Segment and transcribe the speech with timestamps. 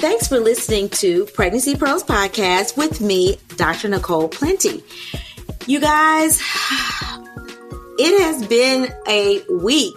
[0.00, 3.86] Thanks for listening to Pregnancy Pearls Podcast with me, Dr.
[3.88, 4.82] Nicole Plenty.
[5.66, 6.40] You guys,
[7.98, 9.92] it has been a week.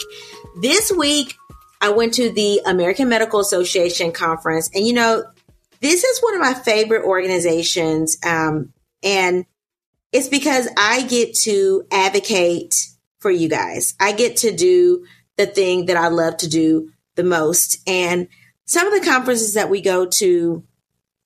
[0.58, 1.34] This week,
[1.80, 5.24] I went to the American Medical Association conference, and you know,
[5.80, 8.18] this is one of my favorite organizations.
[8.26, 9.46] Um, and
[10.12, 12.76] it's because I get to advocate
[13.20, 13.96] for you guys.
[14.02, 15.06] I get to do
[15.38, 17.78] the thing that I love to do the most.
[17.88, 18.28] And
[18.66, 20.64] some of the conferences that we go to,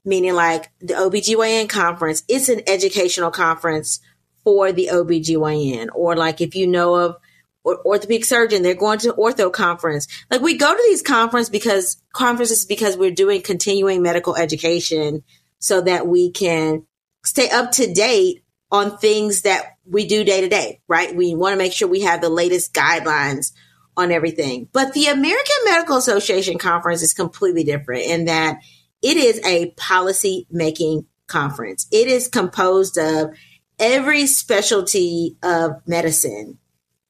[0.04, 4.00] meaning like the OBGYN conference, it's an educational conference
[4.44, 5.90] for the OBGYN.
[5.94, 7.18] Or like if you know of
[7.64, 10.08] or orthopedic surgeon, they're going to ortho conference.
[10.32, 15.24] Like we go to these conferences because conferences because we're doing continuing medical education
[15.60, 16.86] so that we can
[17.26, 21.16] stay up to date on things that we do day to day, right?
[21.16, 23.52] We want to make sure we have the latest guidelines
[23.98, 24.70] on everything.
[24.72, 28.60] But the American Medical Association conference is completely different in that
[29.02, 31.88] it is a policy making conference.
[31.92, 33.32] It is composed of
[33.80, 36.58] every specialty of medicine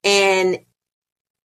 [0.04, 0.60] and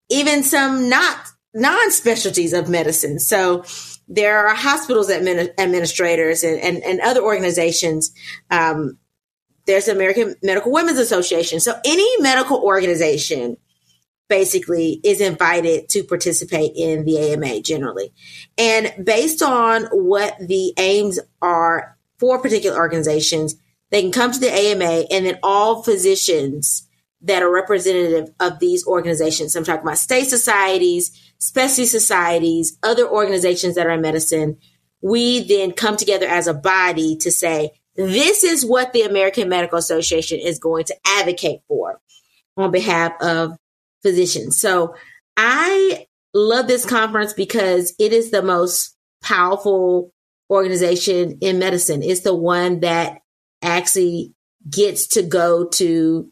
[0.09, 1.17] even some not
[1.53, 3.19] non specialties of medicine.
[3.19, 3.63] So
[4.07, 8.11] there are hospitals admin- administrators and, and, and, other organizations.
[8.49, 8.97] Um,
[9.65, 11.59] there's the American Medical Women's Association.
[11.59, 13.57] So any medical organization
[14.31, 18.13] basically is invited to participate in the AMA generally.
[18.57, 23.55] And based on what the aims are for particular organizations,
[23.89, 26.87] they can come to the AMA and then all physicians
[27.23, 29.53] that are representative of these organizations.
[29.53, 34.57] I'm talking about state societies, specialty societies, other organizations that are in medicine.
[35.01, 39.77] We then come together as a body to say, this is what the American Medical
[39.77, 41.99] Association is going to advocate for
[42.55, 43.57] on behalf of
[44.03, 44.59] physicians.
[44.59, 44.95] So
[45.37, 50.11] I love this conference because it is the most powerful
[50.49, 52.03] organization in medicine.
[52.03, 53.19] It's the one that
[53.61, 54.33] actually
[54.69, 56.31] gets to go to,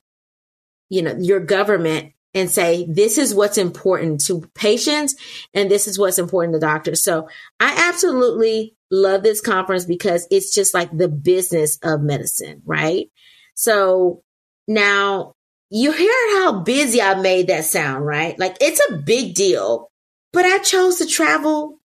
[0.90, 5.16] you know, your government and say, this is what's important to patients
[5.54, 7.04] and this is what's important to doctors.
[7.04, 7.28] So
[7.60, 13.08] I absolutely love this conference because it's just like the business of medicine, right?
[13.56, 14.22] So
[14.68, 15.34] now
[15.70, 18.38] you hear how busy I made that sound, right?
[18.40, 19.90] Like it's a big deal.
[20.32, 21.80] But I chose to travel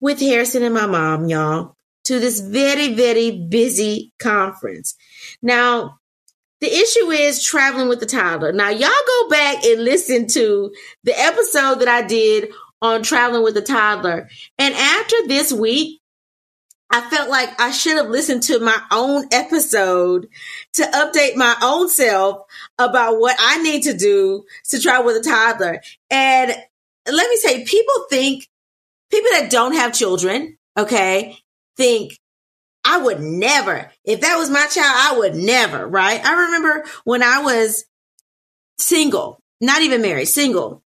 [0.00, 1.74] with Harrison and my mom, y'all,
[2.04, 4.94] to this very, very busy conference.
[5.42, 5.98] Now,
[6.60, 8.52] the issue is traveling with the toddler.
[8.52, 10.72] Now, y'all go back and listen to
[11.04, 12.50] the episode that I did
[12.82, 14.28] on traveling with the toddler.
[14.58, 16.00] And after this week,
[16.90, 20.28] I felt like I should have listened to my own episode
[20.74, 22.46] to update my own self
[22.78, 25.82] about what I need to do to travel with a toddler.
[26.10, 26.50] And
[27.12, 28.48] let me say, people think,
[29.10, 31.36] people that don't have children, okay,
[31.76, 32.18] think,
[32.84, 36.24] I would never, if that was my child, I would never, right?
[36.24, 37.84] I remember when I was
[38.78, 40.84] single, not even married, single,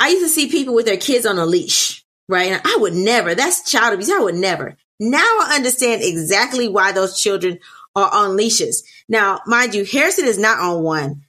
[0.00, 2.52] I used to see people with their kids on a leash, right?
[2.52, 4.10] And I would never, that's child abuse.
[4.10, 4.76] I would never.
[5.00, 7.58] Now I understand exactly why those children
[7.96, 8.84] are on leashes.
[9.08, 11.22] Now, mind you, Harrison is not on one.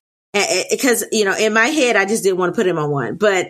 [0.70, 3.16] Because, you know, in my head, I just didn't want to put him on one,
[3.16, 3.48] but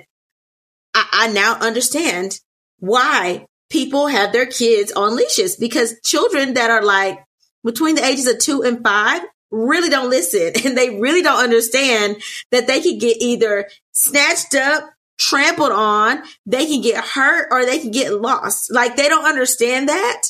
[0.93, 2.39] I, I now understand
[2.77, 5.55] why people have their kids on leashes.
[5.55, 7.19] Because children that are like
[7.63, 10.51] between the ages of two and five really don't listen.
[10.65, 12.17] And they really don't understand
[12.51, 14.83] that they could get either snatched up
[15.17, 18.71] trampled on, they can get hurt or they can get lost.
[18.71, 20.23] Like they don't understand that.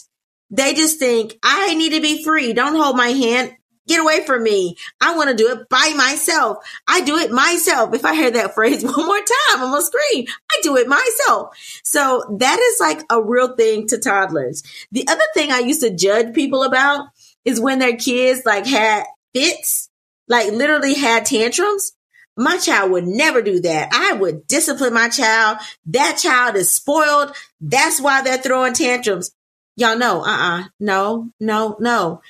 [0.52, 2.54] They just think, I need to be free.
[2.54, 3.56] Don't hold my hand.
[3.88, 4.78] Get away from me.
[5.00, 6.58] I want to do it by myself.
[6.88, 7.94] I do it myself.
[7.94, 10.26] If I hear that phrase one more time, I'm gonna scream.
[10.52, 11.56] I do it myself.
[11.84, 14.64] So that is like a real thing to toddlers.
[14.92, 17.08] The other thing I used to judge people about
[17.44, 19.04] is when their kids like had
[19.36, 19.90] fits,
[20.28, 21.94] like literally had tantrums.
[22.38, 23.90] My child would never do that.
[23.94, 25.60] I would discipline my child.
[25.86, 27.36] That child is spoiled.
[27.62, 29.32] That's why they're throwing tantrums.
[29.78, 30.64] Y'all know, uh-uh.
[30.80, 32.22] No, no, no.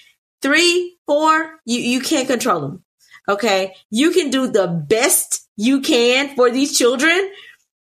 [0.42, 2.84] Three, four, you, you can't control them.
[3.28, 3.76] Okay.
[3.90, 7.32] You can do the best you can for these children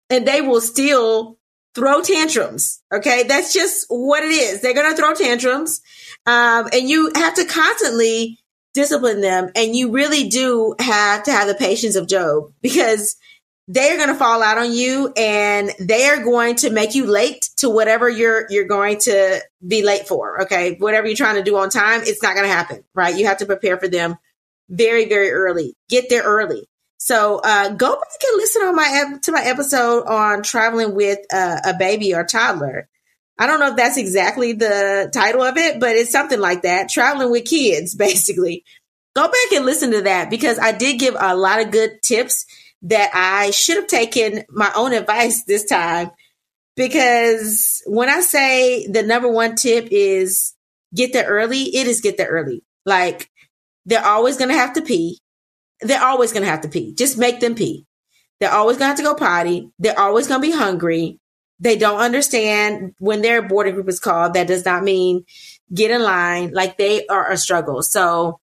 [0.09, 1.39] and they will still
[1.75, 2.83] throw tantrums.
[2.93, 3.25] Okay.
[3.25, 4.63] That's just what it is.
[4.63, 5.83] They're going to throw tantrums.
[6.25, 8.39] Um, and you have to constantly
[8.76, 9.50] discipline them.
[9.56, 13.17] And you really do have to have the patience of Job because
[13.69, 17.06] they are going to fall out on you and they are going to make you
[17.06, 20.76] late to whatever you're you're going to be late for okay?
[20.78, 23.17] Whatever you're trying to do on time it's not going to happen right?
[23.17, 24.17] You have to prepare for them
[24.69, 25.75] very very early.
[25.88, 26.69] Get there early.
[26.99, 31.58] So uh, go back and listen on my to my episode on traveling with uh,
[31.64, 32.88] a baby or toddler
[33.38, 36.88] i don't know if that's exactly the title of it but it's something like that
[36.88, 38.65] traveling with kids basically
[39.15, 42.47] go back and listen to that because i did give a lot of good tips
[42.83, 46.11] that I should have taken my own advice this time
[46.77, 50.55] because when I say the number one tip is
[50.94, 52.62] get there early, it is get there early.
[52.85, 53.31] Like
[53.87, 55.19] they're always going to have to pee.
[55.81, 56.94] They're always going to have to pee.
[56.94, 57.87] Just make them pee.
[58.41, 59.71] They're always going to have to go potty.
[59.79, 61.19] They're always going to be hungry.
[61.58, 64.35] They don't understand when their boarding group is called.
[64.35, 65.25] That does not mean
[65.73, 66.53] get in line.
[66.53, 67.82] Like they are a struggle.
[67.82, 68.41] So,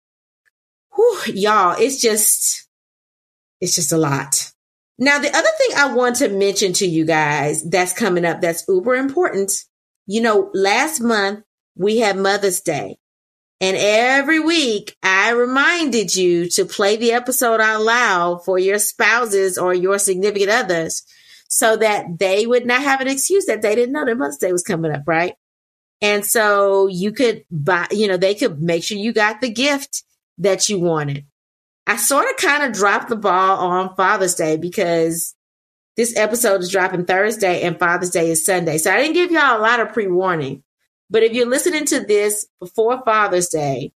[0.96, 2.68] whew, y'all, it's just,
[3.60, 4.52] it's just a lot.
[4.98, 8.66] Now, the other thing I want to mention to you guys that's coming up that's
[8.68, 9.54] uber important.
[10.06, 11.46] You know, last month
[11.76, 12.98] we had Mother's Day.
[13.62, 19.58] And every week I reminded you to play the episode out loud for your spouses
[19.58, 21.04] or your significant others
[21.50, 24.52] so that they would not have an excuse that they didn't know that Mother's Day
[24.52, 25.34] was coming up, right?
[26.02, 30.04] And so you could buy, you know, they could make sure you got the gift
[30.38, 31.26] that you wanted.
[31.88, 35.36] I sort of kind of dropped the ball on Father's Day because
[35.98, 38.78] this episode is dropping Thursday and Father's Day is Sunday.
[38.78, 40.64] So I didn't give y'all a lot of pre warning.
[41.10, 43.92] But if you're listening to this before Father's Day,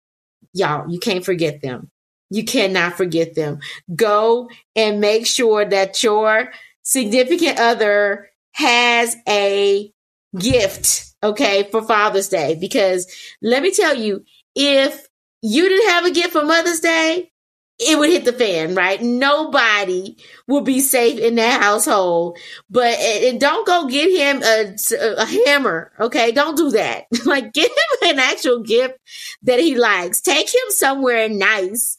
[0.54, 1.92] y'all, you can't forget them.
[2.32, 3.60] You cannot forget them.
[3.96, 6.52] Go and make sure that your
[6.84, 9.92] significant other has a
[10.38, 12.56] gift, okay, for Father's Day.
[12.60, 14.24] Because let me tell you,
[14.56, 15.08] if
[15.42, 17.32] you didn't have a gift for Mother's Day,
[17.80, 19.02] it would hit the fan, right?
[19.02, 22.38] Nobody will be safe in that household.
[22.70, 24.76] But and don't go get him a,
[25.18, 26.32] a hammer, okay?
[26.32, 27.06] Don't do that.
[27.26, 28.96] like, get him an actual gift
[29.42, 30.22] that he likes.
[30.22, 31.98] Take him somewhere nice,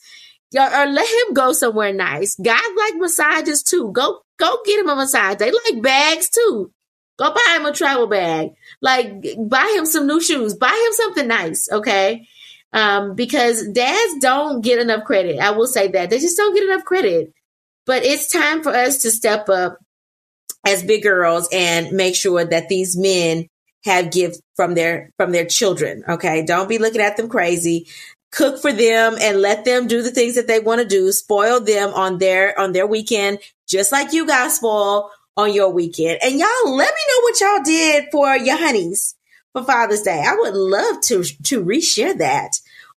[0.55, 2.37] or, let him go somewhere nice.
[2.37, 3.91] Guys like massages too.
[3.93, 5.37] Go go get him a massage.
[5.37, 6.71] They like bags too.
[7.19, 8.51] Go buy him a travel bag.
[8.81, 10.55] Like buy him some new shoes.
[10.55, 12.27] Buy him something nice, okay?
[12.75, 15.39] um, because dads don't get enough credit.
[15.39, 17.33] I will say that they just don't get enough credit.
[17.87, 19.79] But it's time for us to step up
[20.67, 23.47] as big girls and make sure that these men
[23.85, 26.03] have gifts from their from their children.
[26.09, 27.87] Okay, don't be looking at them crazy.
[28.35, 31.13] Cook for them and let them do the things that they want to do.
[31.13, 33.39] Spoil them on their on their weekend,
[33.69, 36.19] just like you guys spoil on your weekend.
[36.23, 39.15] And y'all, let me know what y'all did for your honeys
[39.53, 40.23] for Father's Day.
[40.27, 42.53] I would love to to reshare that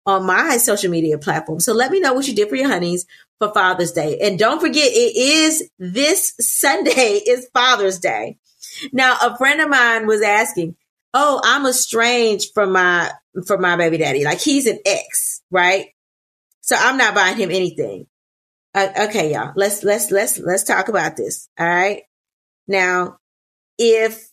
[0.06, 1.60] on my social media platform.
[1.60, 3.06] So let me know what you did for your honeys
[3.38, 4.18] for Father's Day.
[4.20, 8.38] And don't forget, it is this Sunday is Father's Day.
[8.92, 10.76] Now, a friend of mine was asking,
[11.14, 13.10] Oh, I'm estranged from my,
[13.46, 14.24] from my baby daddy.
[14.24, 15.86] Like he's an ex, right?
[16.60, 18.06] So I'm not buying him anything.
[18.74, 21.48] Uh, okay, y'all, let's, let's, let's, let's talk about this.
[21.58, 22.02] All right.
[22.66, 23.18] Now,
[23.78, 24.28] if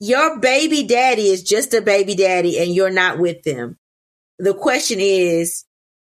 [0.00, 3.78] your baby daddy is just a baby daddy and you're not with them,
[4.38, 5.64] the question is,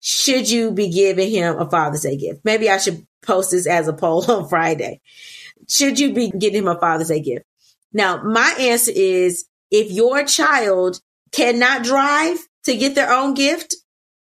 [0.00, 2.40] should you be giving him a Father's Day gift?
[2.44, 5.00] Maybe I should post this as a poll on Friday.
[5.68, 7.46] Should you be getting him a Father's Day gift?
[7.92, 11.00] Now, my answer is if your child
[11.32, 13.74] cannot drive to get their own gift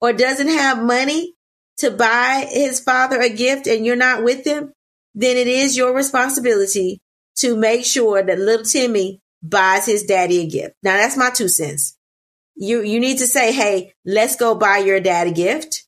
[0.02, 1.34] or doesn't have money
[1.78, 4.74] to buy his father a gift and you're not with them,
[5.16, 7.00] then it is your responsibility
[7.38, 10.76] to make sure that little Timmy buys his daddy a gift.
[10.84, 11.98] Now that's my two cents
[12.58, 15.86] you you need to say, "Hey, let's go buy your dad a gift,"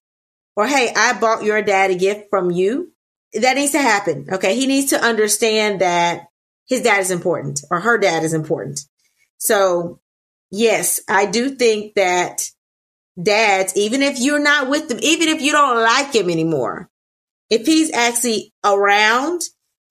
[0.55, 2.93] or "Hey, I bought your dad a gift from you."
[3.33, 4.27] That needs to happen.
[4.31, 6.27] Okay, he needs to understand that
[6.67, 8.81] his dad is important or her dad is important.
[9.39, 9.99] So,
[10.51, 12.49] yes, I do think that
[13.21, 16.89] dads, even if you're not with them, even if you don't like him anymore,
[17.49, 19.41] if he's actually around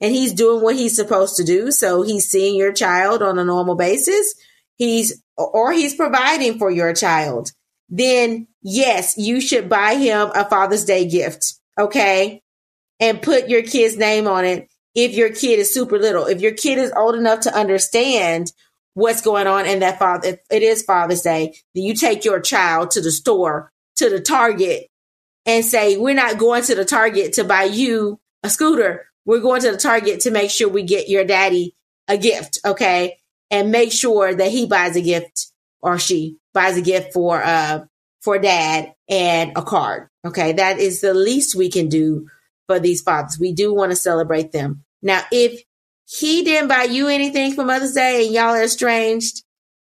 [0.00, 3.45] and he's doing what he's supposed to do, so he's seeing your child on a
[3.45, 4.35] normal basis,
[4.76, 7.52] he's or he's providing for your child,
[7.88, 11.55] then yes, you should buy him a Father's Day gift.
[11.78, 12.43] Okay.
[13.00, 16.26] And put your kid's name on it if your kid is super little.
[16.26, 18.52] If your kid is old enough to understand
[18.99, 22.90] what's going on in that father, it is Father's Day, then you take your child
[22.93, 24.88] to the store, to the Target,
[25.47, 29.07] and say, We're not going to the Target to buy you a scooter.
[29.25, 31.76] We're going to the Target to make sure we get your daddy
[32.09, 33.19] a gift, okay?
[33.50, 37.85] And make sure that he buys a gift or she buys a gift for uh
[38.21, 40.09] for dad and a card.
[40.26, 42.26] Okay, that is the least we can do
[42.67, 43.38] for these fathers.
[43.38, 44.85] We do want to celebrate them.
[45.02, 45.62] Now, if
[46.11, 49.45] he didn't buy you anything for Mother's Day and y'all are estranged,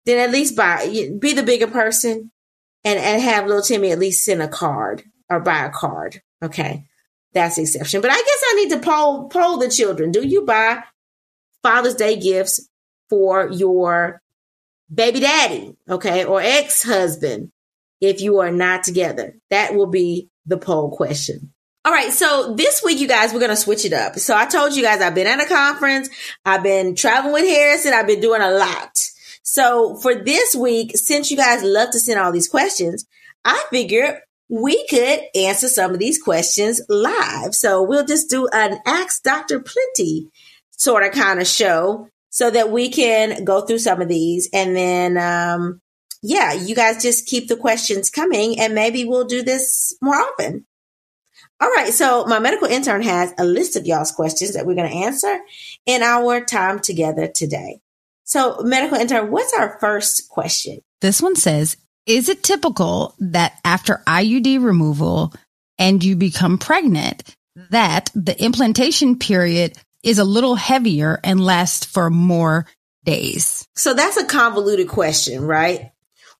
[0.05, 0.87] then at least buy
[1.19, 2.31] be the bigger person
[2.83, 6.21] and and have little Timmy at least send a card or buy a card.
[6.41, 6.85] Okay.
[7.33, 8.01] That's the exception.
[8.01, 10.11] But I guess I need to poll poll the children.
[10.11, 10.83] Do you buy
[11.61, 12.67] Father's Day gifts
[13.07, 14.23] for your
[14.91, 17.51] baby daddy, okay, or ex-husband
[18.01, 19.37] if you are not together?
[19.51, 21.53] That will be the poll question.
[21.89, 24.19] All right, so this week, you guys, we're going to switch it up.
[24.19, 26.07] So I told you guys I've been at a conference,
[26.45, 28.91] I've been traveling with Harrison, I've been doing a lot.
[29.41, 33.07] So for this week, since you guys love to send all these questions,
[33.43, 34.19] I figured
[34.49, 37.55] we could answer some of these questions live.
[37.55, 39.59] So we'll just do an Ask Dr.
[39.59, 40.29] Plenty
[40.69, 44.75] sort of kind of show so that we can go through some of these and
[44.75, 45.81] then, um,
[46.21, 50.67] yeah, you guys just keep the questions coming and maybe we'll do this more often.
[51.61, 51.93] All right.
[51.93, 55.39] So my medical intern has a list of y'all's questions that we're going to answer
[55.85, 57.81] in our time together today.
[58.23, 60.79] So medical intern, what's our first question?
[61.01, 65.33] This one says, is it typical that after IUD removal
[65.77, 67.35] and you become pregnant,
[67.71, 72.65] that the implantation period is a little heavier and lasts for more
[73.03, 73.67] days?
[73.75, 75.91] So that's a convoluted question, right?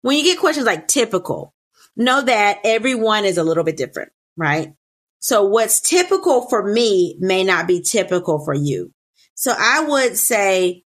[0.02, 1.54] When you get questions like typical,
[1.96, 4.74] know that everyone is a little bit different, right?
[5.20, 8.92] So what's typical for me may not be typical for you.
[9.36, 10.84] So I would say,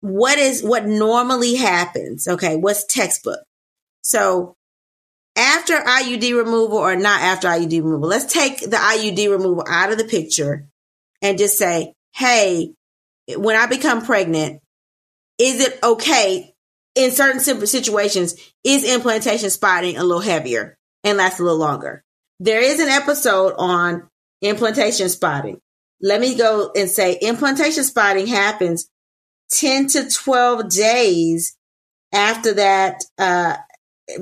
[0.00, 2.26] what is, what normally happens?
[2.26, 2.56] Okay.
[2.56, 3.40] What's textbook?
[4.02, 4.56] So
[5.36, 9.98] after IUD removal or not after IUD removal, let's take the IUD removal out of
[9.98, 10.68] the picture
[11.22, 12.74] and just say, Hey,
[13.36, 14.60] when I become pregnant,
[15.38, 16.52] is it okay
[16.94, 18.34] in certain situations?
[18.64, 22.04] Is implantation spotting a little heavier and lasts a little longer?
[22.40, 24.08] There is an episode on
[24.40, 25.60] implantation spotting.
[26.00, 28.88] Let me go and say implantation spotting happens
[29.50, 31.56] 10 to 12 days
[32.12, 33.56] after that, uh,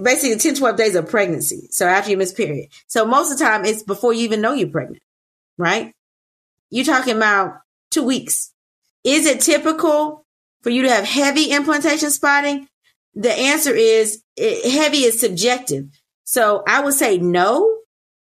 [0.03, 1.69] basically 10, 12 days of pregnancy.
[1.71, 2.71] So after you miss period.
[2.89, 5.03] So most of the time it's before you even know you're pregnant,
[5.57, 5.95] right?
[6.71, 7.61] You're talking about
[7.91, 8.53] two weeks.
[9.05, 10.27] Is it typical
[10.63, 12.69] for you to have heavy implantation spotting?
[13.15, 15.87] The answer is it, heavy is subjective.
[16.25, 17.78] So I would say no.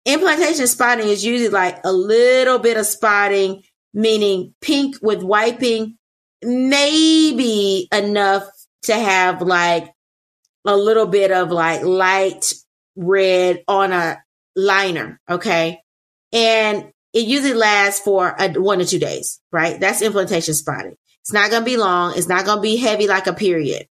[0.10, 3.62] Implantation spotting is usually like a little bit of spotting,
[3.94, 6.00] meaning pink with wiping,
[6.42, 8.50] maybe enough
[8.84, 9.94] to have like
[10.66, 12.54] a little bit of like light
[12.96, 14.18] red on a
[14.56, 15.22] liner.
[15.30, 15.80] Okay.
[16.34, 19.80] And it usually lasts for a, one to two days, right?
[19.80, 20.96] That's implantation spotting.
[21.22, 22.14] It's not going to be long.
[22.16, 23.88] It's not going to be heavy like a period.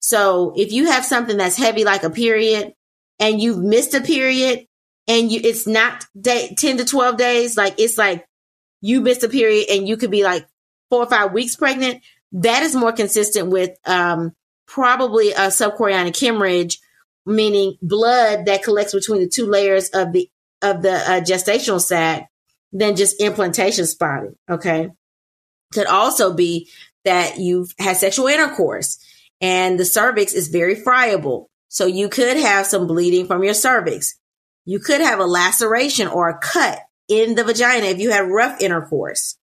[0.00, 2.72] So if you have something that's heavy like a period
[3.20, 4.64] and you've missed a period
[5.08, 8.26] and you, it's not day, 10 to 12 days, like it's like
[8.80, 10.46] you missed a period and you could be like
[10.90, 12.02] four or five weeks pregnant.
[12.32, 14.36] That is more consistent with, um,
[14.68, 16.78] probably a subchorionic hemorrhage,
[17.26, 22.28] meaning blood that collects between the two layers of the of the uh, gestational sac,
[22.72, 24.36] than just implantation spotting.
[24.48, 24.90] Okay,
[25.72, 26.68] could also be
[27.04, 28.98] that you've had sexual intercourse
[29.40, 34.18] and the cervix is very friable, so you could have some bleeding from your cervix.
[34.68, 38.60] You could have a laceration or a cut in the vagina if you had rough
[38.60, 39.38] intercourse.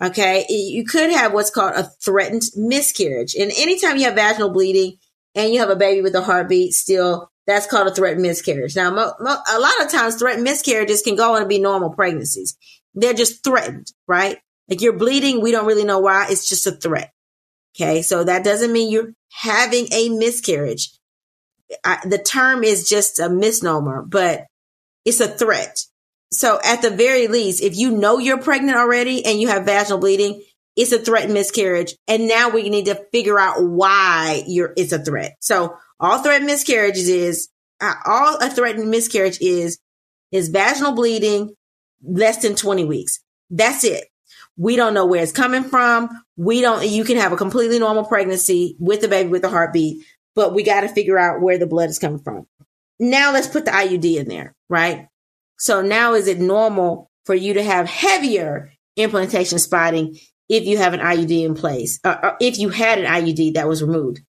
[0.00, 0.44] Okay.
[0.50, 3.34] You could have what's called a threatened miscarriage.
[3.34, 4.98] And anytime you have vaginal bleeding
[5.34, 8.76] and you have a baby with a heartbeat still, that's called a threatened miscarriage.
[8.76, 11.88] Now, mo- mo- a lot of times threatened miscarriages can go on to be normal
[11.88, 12.58] pregnancies.
[12.92, 14.36] They're just threatened, right?
[14.68, 15.40] Like you're bleeding.
[15.40, 16.26] We don't really know why.
[16.28, 17.10] It's just a threat.
[17.74, 18.02] Okay.
[18.02, 20.90] So that doesn't mean you're having a miscarriage.
[21.82, 24.44] I, the term is just a misnomer, but
[25.08, 25.78] it's a threat.
[26.30, 29.98] So at the very least, if you know you're pregnant already and you have vaginal
[29.98, 30.42] bleeding,
[30.76, 31.96] it's a threatened miscarriage.
[32.06, 35.36] And now we need to figure out why you're, it's a threat.
[35.40, 37.48] So all threatened miscarriages is,
[37.80, 39.78] uh, all a threatened miscarriage is,
[40.30, 41.54] is vaginal bleeding
[42.02, 43.20] less than 20 weeks.
[43.48, 44.04] That's it.
[44.58, 46.10] We don't know where it's coming from.
[46.36, 50.04] We don't, you can have a completely normal pregnancy with a baby with a heartbeat,
[50.34, 52.46] but we got to figure out where the blood is coming from.
[52.98, 55.08] Now let's put the IUD in there, right?
[55.58, 60.94] So now is it normal for you to have heavier implantation spotting if you have
[60.94, 64.20] an IUD in place, or, or if you had an IUD that was removed?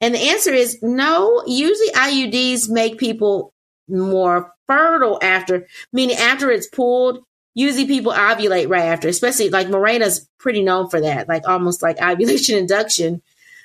[0.00, 1.42] And the answer is no.
[1.46, 3.52] Usually IUDs make people
[3.88, 10.28] more fertile after, meaning after it's pulled, usually people ovulate right after, especially like Mirena's
[10.38, 13.22] pretty known for that, like almost like ovulation induction.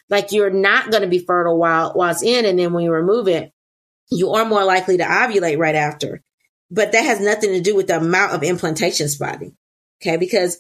[0.09, 2.91] Like you're not going to be fertile while while it's in, and then when you
[2.91, 3.51] remove it,
[4.09, 6.21] you are more likely to ovulate right after.
[6.71, 9.55] But that has nothing to do with the amount of implantation spotting.
[10.01, 10.59] Okay, because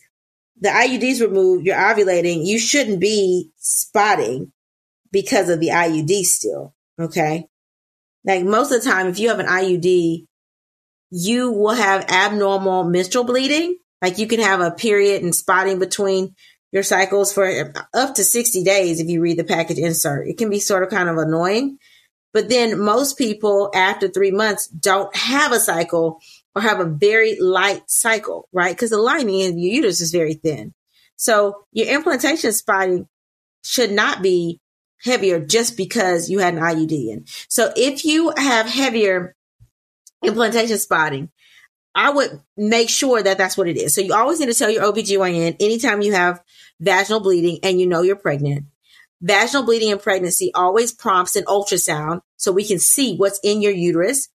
[0.59, 4.51] the IUDs removed, you're ovulating, you shouldn't be spotting
[5.11, 6.73] because of the IUD still.
[6.99, 7.47] Okay.
[8.25, 10.25] Like most of the time, if you have an IUD,
[11.11, 13.77] you will have abnormal menstrual bleeding.
[14.01, 16.35] Like you can have a period and spotting between
[16.71, 20.27] your cycles for up to 60 days if you read the package insert.
[20.27, 21.79] It can be sort of kind of annoying.
[22.33, 26.19] But then most people after three months don't have a cycle
[26.55, 28.75] or have a very light cycle, right?
[28.75, 30.73] Because the lining in your uterus is very thin.
[31.15, 33.07] So your implantation spotting
[33.63, 34.61] should not be
[35.03, 37.25] heavier just because you had an IUD in.
[37.47, 39.35] So if you have heavier
[40.23, 41.29] implantation spotting,
[41.95, 43.95] I would make sure that that's what it is.
[43.95, 46.41] So you always need to tell your OBGYN anytime you have
[46.79, 48.65] vaginal bleeding and you know you're pregnant.
[49.21, 53.73] Vaginal bleeding in pregnancy always prompts an ultrasound so we can see what's in your
[53.73, 54.29] uterus.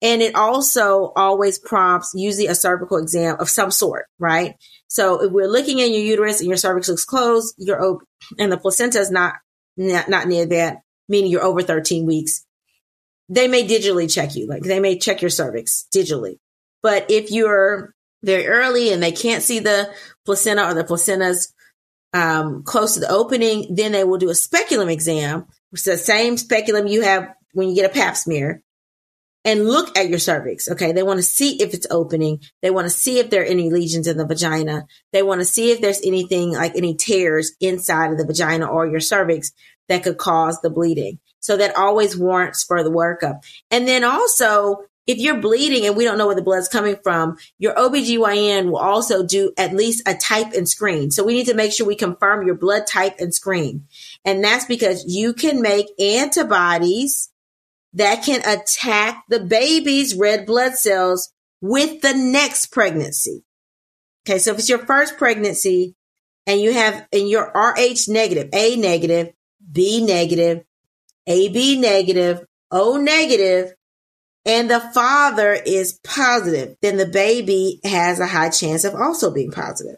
[0.00, 4.54] And it also always prompts usually a cervical exam of some sort, right?
[4.86, 8.06] So if we're looking in your uterus and your cervix looks closed, your open
[8.38, 9.34] and the placenta is not,
[9.76, 12.44] not, not near that, meaning you're over 13 weeks,
[13.28, 14.46] they may digitally check you.
[14.46, 16.38] Like they may check your cervix digitally.
[16.82, 19.92] But if you're very early and they can't see the
[20.24, 21.52] placenta or the placenta's
[22.12, 25.98] um, close to the opening, then they will do a speculum exam, which is the
[25.98, 28.62] same speculum you have when you get a pap smear
[29.44, 30.68] and look at your cervix.
[30.68, 30.92] Okay.
[30.92, 32.40] They want to see if it's opening.
[32.60, 34.86] They want to see if there are any lesions in the vagina.
[35.12, 38.86] They want to see if there's anything like any tears inside of the vagina or
[38.86, 39.52] your cervix
[39.88, 41.18] that could cause the bleeding.
[41.40, 43.42] So that always warrants for further workup.
[43.70, 47.38] And then also, if you're bleeding and we don't know where the blood's coming from,
[47.58, 51.10] your OBGYN will also do at least a type and screen.
[51.10, 53.86] So we need to make sure we confirm your blood type and screen.
[54.26, 57.30] And that's because you can make antibodies
[57.94, 63.44] that can attack the baby's red blood cells with the next pregnancy.
[64.28, 64.38] Okay.
[64.38, 65.96] So if it's your first pregnancy
[66.46, 69.32] and you have, and you're RH negative, A negative,
[69.72, 70.64] B negative,
[71.26, 73.72] AB negative, O negative,
[74.44, 79.50] and the father is positive, then the baby has a high chance of also being
[79.50, 79.96] positive.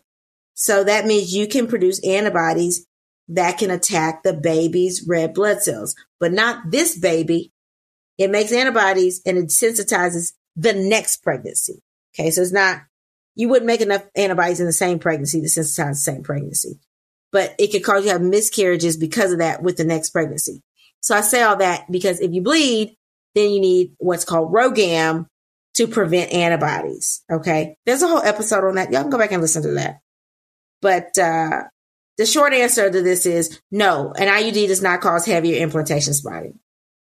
[0.55, 2.87] So that means you can produce antibodies
[3.29, 7.53] that can attack the baby's red blood cells, but not this baby,
[8.18, 11.81] it makes antibodies and it sensitizes the next pregnancy.
[12.14, 12.31] Okay.
[12.31, 12.83] So it's not,
[13.37, 16.81] you wouldn't make enough antibodies in the same pregnancy to sensitize the same pregnancy,
[17.31, 20.61] but it could cause you to have miscarriages because of that with the next pregnancy.
[21.00, 22.96] So I say all that because if you bleed,
[23.35, 25.27] then you need what's called RhoGAM
[25.75, 27.23] to prevent antibodies.
[27.31, 27.77] Okay.
[27.87, 28.90] There's a whole episode on that.
[28.90, 30.01] Y'all can go back and listen to that.
[30.83, 31.64] But, uh,
[32.19, 36.59] the short answer to this is no, an IUD does not cause heavier implantation spotting.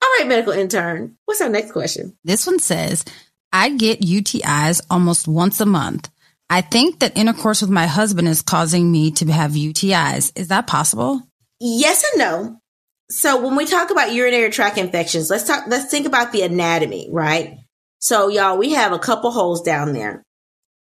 [0.02, 1.18] All right, medical intern.
[1.26, 2.18] What's our next question?
[2.24, 3.06] This one says,
[3.54, 6.10] I get UTIs almost once a month.
[6.50, 10.32] I think that intercourse with my husband is causing me to have UTIs.
[10.38, 11.22] Is that possible?
[11.60, 12.62] Yes and no.
[13.10, 17.10] So when we talk about urinary tract infections, let's talk, let's think about the anatomy,
[17.12, 17.58] right?
[18.00, 20.24] So y'all, we have a couple holes down there.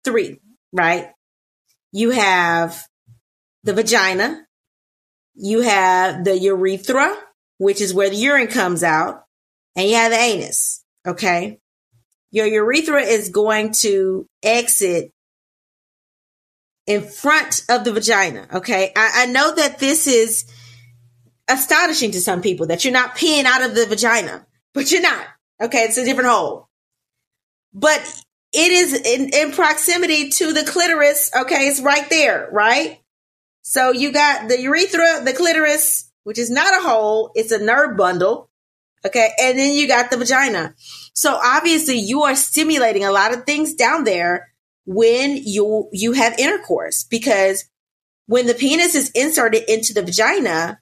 [0.03, 0.39] Three,
[0.73, 1.09] right?
[1.91, 2.85] You have
[3.63, 4.45] the vagina.
[5.35, 7.15] You have the urethra,
[7.59, 9.23] which is where the urine comes out,
[9.75, 10.83] and you have the anus.
[11.07, 11.59] Okay.
[12.31, 15.11] Your urethra is going to exit
[16.85, 18.47] in front of the vagina.
[18.55, 18.91] Okay.
[18.95, 20.45] I, I know that this is
[21.47, 25.25] astonishing to some people that you're not peeing out of the vagina, but you're not.
[25.61, 25.83] Okay.
[25.83, 26.69] It's a different hole,
[27.73, 27.99] but
[28.53, 31.31] it is in, in proximity to the clitoris.
[31.35, 31.67] Okay.
[31.67, 32.49] It's right there.
[32.51, 32.99] Right.
[33.63, 37.31] So you got the urethra, the clitoris, which is not a hole.
[37.35, 38.49] It's a nerve bundle.
[39.05, 39.29] Okay.
[39.41, 40.75] And then you got the vagina.
[41.13, 44.53] So obviously you are stimulating a lot of things down there
[44.85, 47.65] when you, you have intercourse because
[48.27, 50.79] when the penis is inserted into the vagina,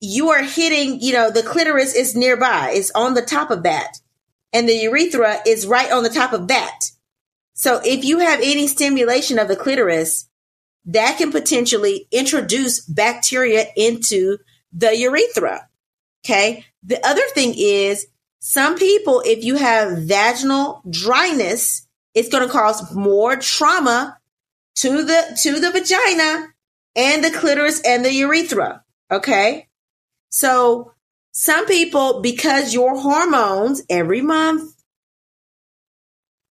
[0.00, 2.72] you are hitting, you know, the clitoris is nearby.
[2.72, 4.00] It's on the top of that.
[4.52, 6.90] And the urethra is right on the top of that.
[7.54, 10.28] So if you have any stimulation of the clitoris,
[10.86, 14.38] that can potentially introduce bacteria into
[14.72, 15.68] the urethra.
[16.24, 16.64] Okay.
[16.82, 18.06] The other thing is
[18.40, 24.18] some people, if you have vaginal dryness, it's going to cause more trauma
[24.76, 26.46] to the, to the vagina
[26.96, 28.82] and the clitoris and the urethra.
[29.10, 29.67] Okay.
[30.28, 30.92] So
[31.32, 34.72] some people, because your hormones every month,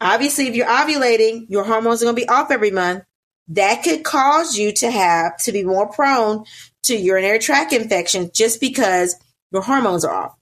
[0.01, 3.05] Obviously, if you're ovulating, your hormones are going to be off every month.
[3.49, 6.45] That could cause you to have to be more prone
[6.85, 9.17] to urinary tract infections just because
[9.53, 10.37] your hormones are off.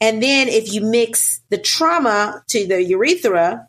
[0.00, 3.68] And then if you mix the trauma to the urethra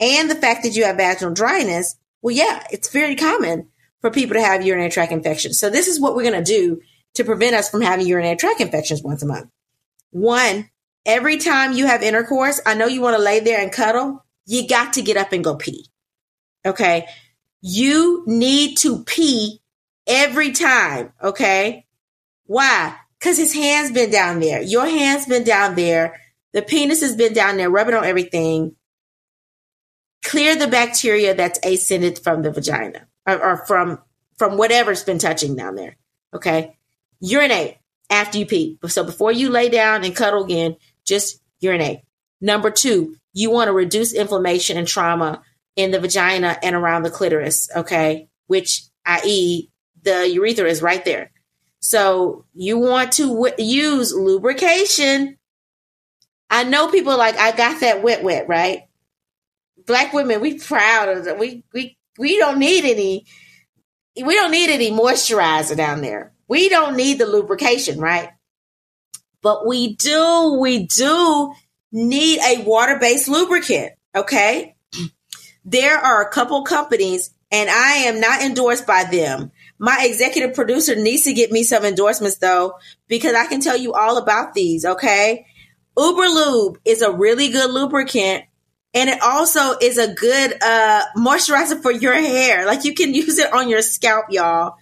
[0.00, 3.68] and the fact that you have vaginal dryness, well, yeah, it's very common
[4.00, 5.58] for people to have urinary tract infections.
[5.58, 6.80] So this is what we're going to do
[7.16, 9.50] to prevent us from having urinary tract infections once a month.
[10.10, 10.70] One,
[11.04, 14.24] every time you have intercourse, I know you want to lay there and cuddle.
[14.46, 15.86] You got to get up and go pee.
[16.64, 17.06] Okay.
[17.60, 19.60] You need to pee
[20.06, 21.12] every time.
[21.22, 21.86] Okay.
[22.44, 22.96] Why?
[23.18, 24.62] Because his hand's been down there.
[24.62, 26.20] Your hand's been down there.
[26.52, 28.76] The penis has been down there, rubbing on everything.
[30.24, 33.98] Clear the bacteria that's ascended from the vagina or, or from
[34.38, 35.96] from whatever's been touching down there.
[36.34, 36.75] Okay.
[37.20, 37.78] Urinate
[38.10, 38.78] after you pee.
[38.86, 42.00] So before you lay down and cuddle again, just urinate.
[42.40, 45.42] Number two, you want to reduce inflammation and trauma
[45.74, 47.68] in the vagina and around the clitoris.
[47.74, 48.28] Okay.
[48.46, 49.70] Which, i.e.,
[50.02, 51.30] the urethra is right there.
[51.80, 55.36] So you want to w- use lubrication.
[56.48, 58.82] I know people like, I got that wet, wet, right?
[59.86, 61.38] Black women, we proud of that.
[61.38, 63.26] We, we, we don't need any,
[64.16, 66.32] we don't need any moisturizer down there.
[66.48, 68.30] We don't need the lubrication, right?
[69.42, 71.52] But we do, we do
[71.92, 73.92] need a water based lubricant.
[74.14, 74.76] Okay.
[75.64, 79.52] There are a couple companies and I am not endorsed by them.
[79.78, 82.78] My executive producer needs to get me some endorsements though,
[83.08, 84.84] because I can tell you all about these.
[84.84, 85.46] Okay.
[85.98, 88.44] Uber Lube is a really good lubricant
[88.94, 92.66] and it also is a good uh, moisturizer for your hair.
[92.66, 94.76] Like you can use it on your scalp, y'all.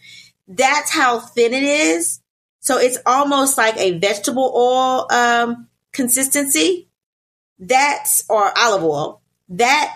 [0.47, 2.21] That's how thin it is.
[2.61, 6.89] So it's almost like a vegetable oil um, consistency.
[7.59, 9.23] That's or olive oil.
[9.51, 9.95] That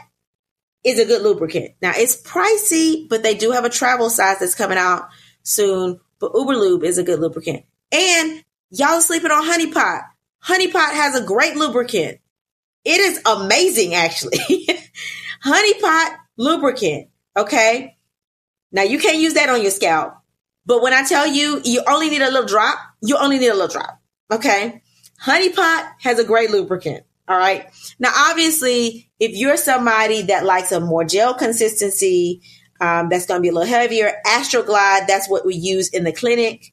[0.85, 1.73] is a good lubricant.
[1.83, 5.09] Now it's pricey, but they do have a travel size that's coming out
[5.43, 6.01] soon.
[6.19, 7.65] But Uber Lube is a good lubricant.
[7.93, 10.03] And y'all sleeping on Honey Pot.
[10.41, 12.19] Honey Pot has a great lubricant.
[12.85, 14.39] It is amazing, actually.
[15.43, 17.09] Honey Pot lubricant.
[17.37, 17.97] Okay.
[18.73, 20.18] Now you can't use that on your scalp.
[20.69, 23.55] But when I tell you you only need a little drop, you only need a
[23.55, 24.01] little drop.
[24.31, 24.83] Okay.
[25.19, 27.05] Honey Pot has a great lubricant.
[27.27, 27.67] All right.
[27.99, 32.43] Now, obviously, if you're somebody that likes a more gel consistency,
[32.81, 36.13] um, that's going to be a little heavier, Astroglide, that's what we use in the
[36.13, 36.73] clinic.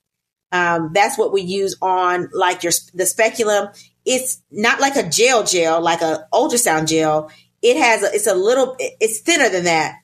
[0.52, 3.70] Um, that's what we use on like your the speculum.
[4.06, 7.32] It's not like a gel gel, like a ultrasound gel.
[7.62, 9.96] It has a, it's a little it's thinner than that,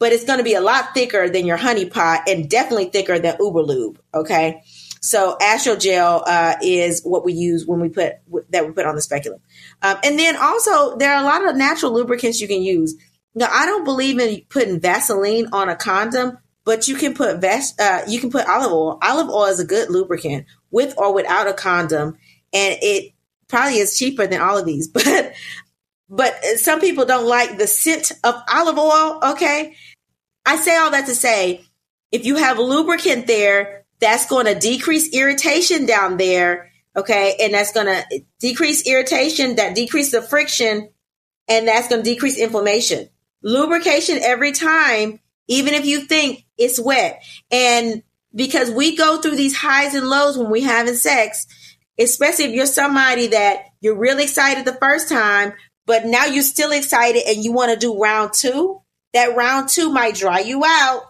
[0.00, 3.20] but it's going to be a lot thicker than your honey pot and definitely thicker
[3.20, 4.00] than Uber Lube.
[4.12, 4.62] Okay.
[5.02, 8.14] So Astrogel uh, is what we use when we put
[8.50, 9.40] that we put on the speculum,
[9.80, 12.96] um, and then also there are a lot of natural lubricants you can use.
[13.34, 17.78] Now I don't believe in putting Vaseline on a condom, but you can put vas-
[17.78, 18.98] uh, you can put olive oil.
[19.00, 22.18] Olive oil is a good lubricant with or without a condom,
[22.52, 23.14] and it
[23.48, 24.88] probably is cheaper than all of these.
[25.02, 25.34] But
[26.12, 29.20] but some people don't like the scent of olive oil.
[29.32, 29.76] Okay,
[30.46, 31.64] I say all that to say,
[32.12, 36.72] if you have lubricant there that's going to decrease irritation down there.
[36.96, 37.36] Okay.
[37.40, 40.90] And that's going to decrease irritation, that decrease the friction,
[41.48, 43.08] and that's going to decrease inflammation.
[43.42, 47.22] Lubrication every time, even if you think it's wet.
[47.50, 48.02] And
[48.34, 51.46] because we go through these highs and lows when we're having sex,
[51.98, 55.52] especially if you're somebody that you're really excited the first time,
[55.86, 58.79] but now you're still excited and you want to do round two,
[59.12, 61.02] that round two might dry you out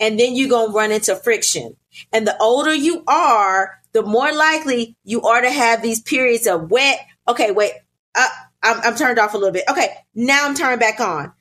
[0.00, 1.76] and then you're going to run into friction.
[2.12, 6.70] And the older you are, the more likely you are to have these periods of
[6.70, 6.98] wet.
[7.28, 7.72] Okay, wait,
[8.14, 8.28] uh,
[8.62, 9.64] I'm, I'm turned off a little bit.
[9.70, 11.32] Okay, now I'm turned back on.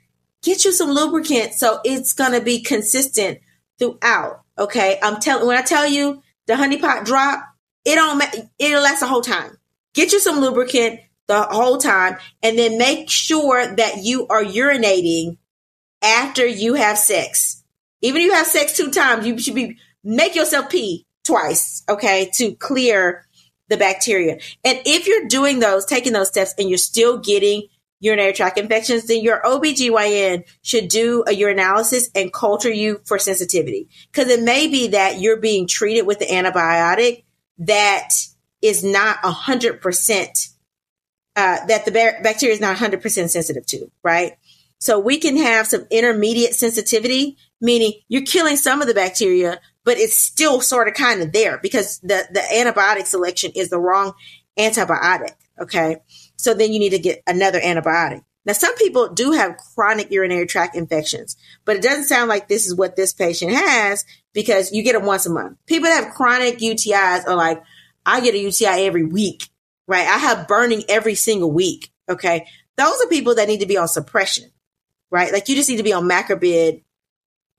[0.44, 3.40] Get you some lubricant so it's going to be consistent
[3.80, 4.42] throughout.
[4.58, 7.44] Okay, I'm telling when I tell you the honey pot drop,
[7.86, 8.24] it don't
[8.60, 9.58] it'll last the whole time.
[9.94, 15.38] Get you some lubricant the whole time, and then make sure that you are urinating
[16.02, 17.64] after you have sex.
[18.02, 22.30] Even if you have sex two times, you should be make yourself pee twice, okay,
[22.34, 23.26] to clear
[23.70, 24.40] the bacteria.
[24.64, 27.68] And if you're doing those, taking those steps, and you're still getting
[28.00, 33.88] urinary tract infections, then your OBGYN should do a urinalysis and culture you for sensitivity.
[34.12, 37.24] Because it may be that you're being treated with the antibiotic
[37.60, 38.10] that
[38.62, 40.50] is not 100%,
[41.36, 44.34] uh, that the bacteria is not 100% sensitive to, right?
[44.82, 50.00] So we can have some intermediate sensitivity, meaning you're killing some of the bacteria, but
[50.00, 54.14] it's still sort of kind of there because the, the antibiotic selection is the wrong
[54.58, 55.36] antibiotic.
[55.60, 55.98] Okay.
[56.36, 58.24] So then you need to get another antibiotic.
[58.44, 62.66] Now, some people do have chronic urinary tract infections, but it doesn't sound like this
[62.66, 65.60] is what this patient has because you get them once a month.
[65.68, 67.62] People that have chronic UTIs are like,
[68.04, 69.48] I get a UTI every week,
[69.88, 70.08] right?
[70.08, 71.92] I have burning every single week.
[72.10, 72.48] Okay.
[72.78, 74.51] Those are people that need to be on suppression,
[75.12, 75.32] right?
[75.32, 76.84] Like you just need to be on macrobid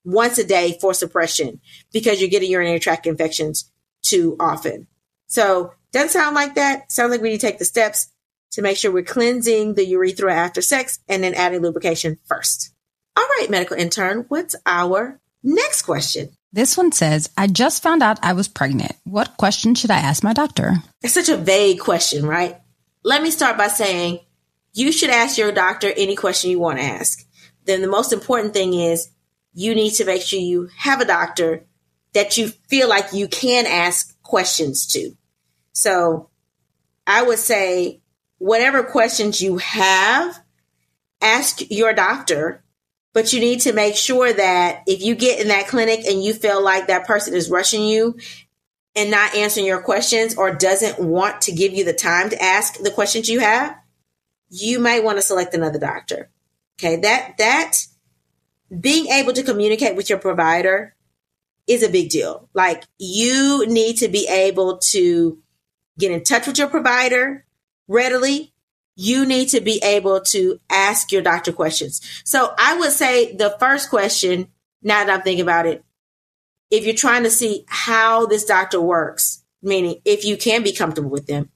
[0.03, 1.61] once a day for suppression
[1.93, 4.87] because you're getting urinary tract infections too often.
[5.27, 6.91] So doesn't sound like that.
[6.91, 8.11] Sounds like we need to take the steps
[8.51, 12.71] to make sure we're cleansing the urethra after sex and then adding lubrication first.
[13.15, 16.35] All right, medical intern, what's our next question?
[16.51, 18.93] This one says, I just found out I was pregnant.
[19.05, 20.73] What question should I ask my doctor?
[21.01, 22.59] It's such a vague question, right?
[23.03, 24.19] Let me start by saying
[24.73, 27.25] you should ask your doctor any question you want to ask.
[27.65, 29.09] Then the most important thing is
[29.53, 31.65] you need to make sure you have a doctor
[32.13, 35.15] that you feel like you can ask questions to.
[35.73, 36.29] So
[37.07, 38.01] I would say
[38.37, 40.39] whatever questions you have,
[41.21, 42.63] ask your doctor.
[43.13, 46.33] But you need to make sure that if you get in that clinic and you
[46.33, 48.17] feel like that person is rushing you
[48.95, 52.79] and not answering your questions or doesn't want to give you the time to ask
[52.79, 53.75] the questions you have,
[54.49, 56.31] you might want to select another doctor.
[56.79, 56.97] Okay.
[56.97, 57.79] That, that
[58.79, 60.95] being able to communicate with your provider
[61.67, 62.49] is a big deal.
[62.53, 65.39] Like you need to be able to
[65.97, 67.45] get in touch with your provider,
[67.87, 68.53] readily,
[68.95, 72.01] you need to be able to ask your doctor questions.
[72.25, 74.47] So I would say the first question,
[74.81, 75.83] now that I'm thinking about it,
[76.69, 81.09] if you're trying to see how this doctor works, meaning if you can be comfortable
[81.09, 81.49] with them,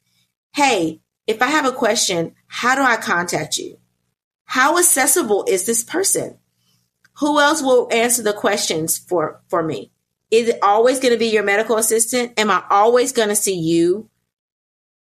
[0.56, 3.78] hey, if I have a question, how do I contact you?
[4.48, 6.38] How accessible is this person?
[7.20, 9.92] Who else will answer the questions for, for me?
[10.30, 12.38] Is it always going to be your medical assistant?
[12.38, 14.10] Am I always going to see you?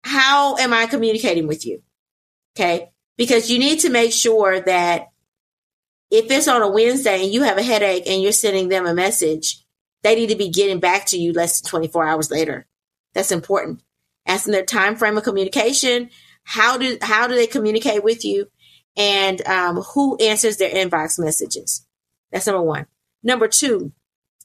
[0.03, 1.81] how am I communicating with you?
[2.55, 2.91] Okay.
[3.17, 5.09] Because you need to make sure that
[6.09, 8.93] if it's on a Wednesday and you have a headache and you're sending them a
[8.93, 9.63] message,
[10.01, 12.65] they need to be getting back to you less than 24 hours later.
[13.13, 13.83] That's important.
[14.25, 16.09] Asking their time frame of communication.
[16.43, 18.47] How do, how do they communicate with you?
[18.97, 21.85] And um, who answers their inbox messages?
[22.31, 22.87] That's number one.
[23.23, 23.91] Number two,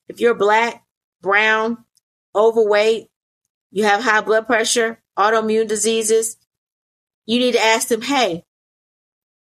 [0.08, 0.84] if you're black,
[1.20, 1.84] brown,
[2.34, 3.08] overweight,
[3.70, 6.36] you have high blood pressure, autoimmune diseases,
[7.24, 8.44] you need to ask them, hey,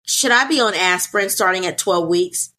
[0.04, 2.52] should I be on aspirin starting at 12 weeks?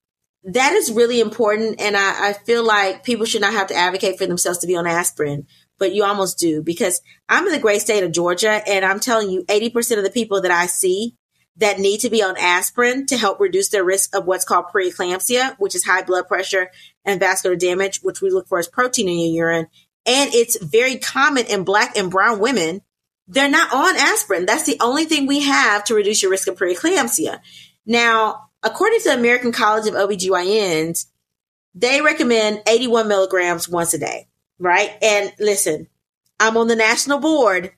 [0.43, 1.81] That is really important.
[1.81, 4.77] And I, I feel like people should not have to advocate for themselves to be
[4.77, 8.85] on aspirin, but you almost do because I'm in the great state of Georgia and
[8.85, 11.16] I'm telling you, 80% of the people that I see
[11.57, 15.55] that need to be on aspirin to help reduce their risk of what's called preeclampsia,
[15.57, 16.69] which is high blood pressure
[17.03, 19.67] and vascular damage, which we look for as protein in your urine.
[20.05, 22.81] And it's very common in black and brown women
[23.27, 24.45] they're not on aspirin.
[24.45, 27.39] That's the only thing we have to reduce your risk of preeclampsia.
[27.85, 31.07] Now, according to the American College of OBGYNs,
[31.75, 34.27] they recommend 81 milligrams once a day,
[34.59, 34.91] right?
[35.01, 35.87] And listen,
[36.39, 37.71] I'm on the national board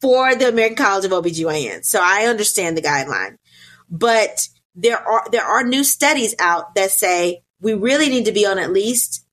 [0.00, 1.84] for the American College of OBGYN.
[1.84, 3.36] so I understand the guideline.
[3.90, 8.46] But there are there are new studies out that say we really need to be
[8.46, 9.26] on at least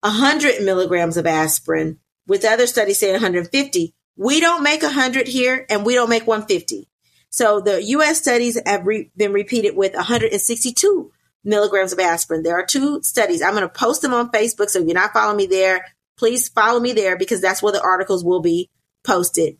[0.00, 5.84] 100 milligrams of aspirin, with other studies saying 150 we don't make 100 here and
[5.84, 6.88] we don't make 150.
[7.30, 11.10] So the US studies have re- been repeated with 162
[11.44, 12.42] milligrams of aspirin.
[12.42, 13.42] There are two studies.
[13.42, 14.68] I'm going to post them on Facebook.
[14.68, 15.84] So if you're not following me there,
[16.18, 18.70] please follow me there because that's where the articles will be
[19.02, 19.56] posted.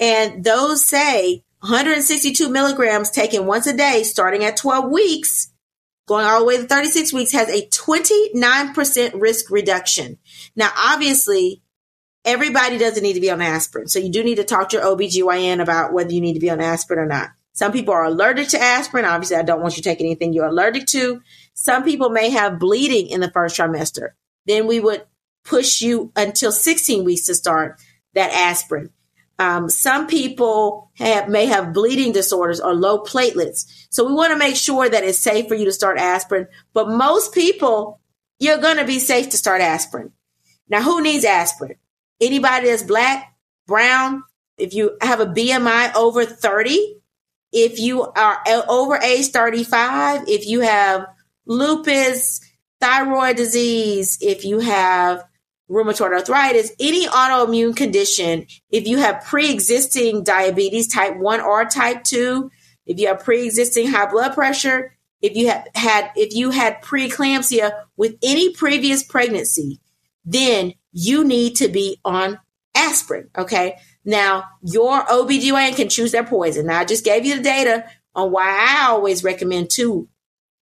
[0.00, 5.50] And those say 162 milligrams taken once a day, starting at 12 weeks,
[6.06, 10.18] going all the way to 36 weeks, has a 29% risk reduction.
[10.56, 11.62] Now, obviously,
[12.24, 13.88] everybody doesn't need to be on aspirin.
[13.88, 16.50] So you do need to talk to your OBGYN about whether you need to be
[16.50, 17.30] on aspirin or not.
[17.52, 19.04] Some people are allergic to aspirin.
[19.04, 21.22] Obviously, I don't want you take anything you're allergic to.
[21.54, 24.10] Some people may have bleeding in the first trimester.
[24.44, 25.06] Then we would
[25.44, 27.80] push you until 16 weeks to start
[28.14, 28.90] that aspirin.
[29.38, 33.66] Um, some people have, may have bleeding disorders or low platelets.
[33.90, 36.46] So we want to make sure that it's safe for you to start aspirin.
[36.72, 38.00] But most people,
[38.38, 40.12] you're going to be safe to start aspirin.
[40.68, 41.76] Now, who needs aspirin?
[42.20, 43.34] anybody that's black,
[43.66, 44.22] brown,
[44.56, 46.96] if you have a BMI over 30,
[47.52, 51.06] if you are over age 35, if you have
[51.46, 52.40] lupus,
[52.80, 55.24] thyroid disease, if you have
[55.70, 62.50] rheumatoid arthritis, any autoimmune condition, if you have pre-existing diabetes type 1 or type 2,
[62.86, 67.72] if you have pre-existing high blood pressure, if you have had if you had preeclampsia
[67.96, 69.80] with any previous pregnancy,
[70.24, 72.38] then you need to be on
[72.74, 73.30] aspirin.
[73.36, 73.78] Okay.
[74.04, 76.66] Now, your OBGYN can choose their poison.
[76.66, 77.86] Now, I just gave you the data.
[78.14, 80.08] on why I always recommend two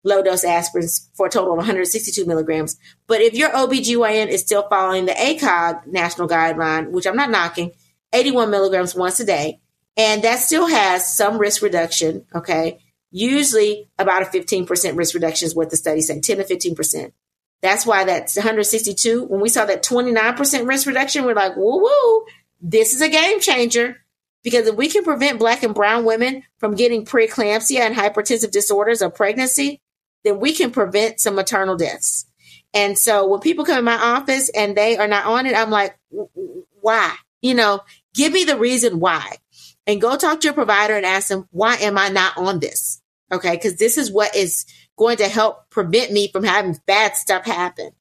[0.03, 2.77] low dose aspirins for a total of 162 milligrams.
[3.07, 7.71] But if your OBGYN is still following the ACOG national guideline, which I'm not knocking,
[8.13, 9.59] 81 milligrams once a day,
[9.95, 12.79] and that still has some risk reduction, okay?
[13.11, 17.11] Usually about a 15% risk reduction is what the studies say, 10 to 15%.
[17.61, 19.23] That's why that's 162.
[19.25, 22.25] When we saw that 29% risk reduction, we're like, woo woo,
[22.61, 23.97] this is a game changer.
[24.43, 29.01] Because if we can prevent black and brown women from getting preeclampsia and hypertensive disorders
[29.01, 29.79] of pregnancy,
[30.23, 32.25] then we can prevent some maternal deaths.
[32.73, 35.69] And so when people come in my office and they are not on it, I'm
[35.69, 35.97] like,
[36.81, 37.15] why?
[37.41, 37.81] You know,
[38.15, 39.37] give me the reason why.
[39.85, 43.01] And go talk to your provider and ask them, why am I not on this?
[43.31, 43.51] Okay.
[43.51, 44.65] Because this is what is
[44.97, 47.91] going to help prevent me from having bad stuff happen.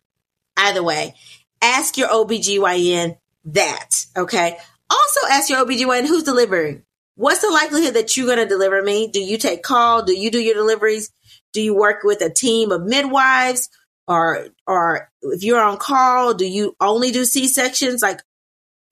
[0.57, 1.15] Either way,
[1.61, 4.07] ask your OBGYN that.
[4.17, 4.57] Okay.
[4.89, 6.85] Also ask your OBGYN who's delivering.
[7.15, 9.09] What's the likelihood that you're going to deliver me?
[9.09, 10.03] Do you take call?
[10.03, 11.11] Do you do your deliveries?
[11.53, 13.69] Do you work with a team of midwives?
[14.09, 18.03] Or, or if you're on call, do you only do C sections?
[18.03, 18.21] Like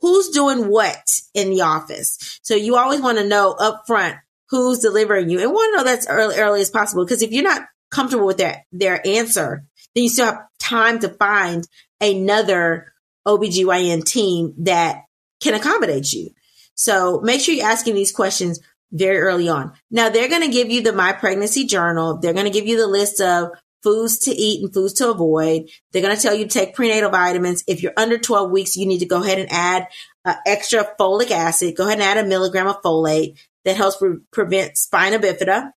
[0.00, 1.02] who's doing what
[1.34, 2.40] in the office?
[2.42, 4.16] So you always want to know up front
[4.48, 7.04] who's delivering you and want to know that's early, early as possible.
[7.04, 11.08] Because if you're not comfortable with their, their answer, then you still have time to
[11.08, 11.66] find
[12.00, 12.92] another
[13.26, 15.02] OBGYN team that
[15.42, 16.30] can accommodate you.
[16.74, 18.60] So make sure you're asking these questions
[18.92, 19.72] very early on.
[19.90, 22.18] Now they're going to give you the My Pregnancy Journal.
[22.18, 23.50] They're going to give you the list of
[23.82, 25.70] foods to eat and foods to avoid.
[25.92, 27.64] They're going to tell you to take prenatal vitamins.
[27.66, 29.88] If you're under 12 weeks, you need to go ahead and add
[30.24, 31.76] uh, extra folic acid.
[31.76, 35.72] Go ahead and add a milligram of folate that helps pre- prevent spina bifida.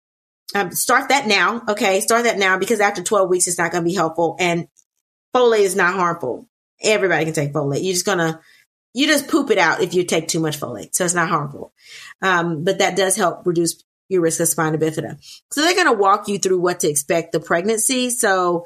[0.54, 1.62] Um, start that now.
[1.67, 2.02] Okay.
[2.02, 4.67] Start that now because after 12 weeks, it's not going to be helpful and
[5.34, 6.47] folate is not harmful.
[6.84, 7.84] Everybody can take folate.
[7.84, 8.39] You're just going to
[8.93, 10.93] you just poop it out if you take too much folate.
[10.93, 11.73] So it's not harmful.
[12.21, 15.17] Um, but that does help reduce your risk of spina bifida.
[15.51, 18.10] So they're going to walk you through what to expect the pregnancy.
[18.10, 18.65] So,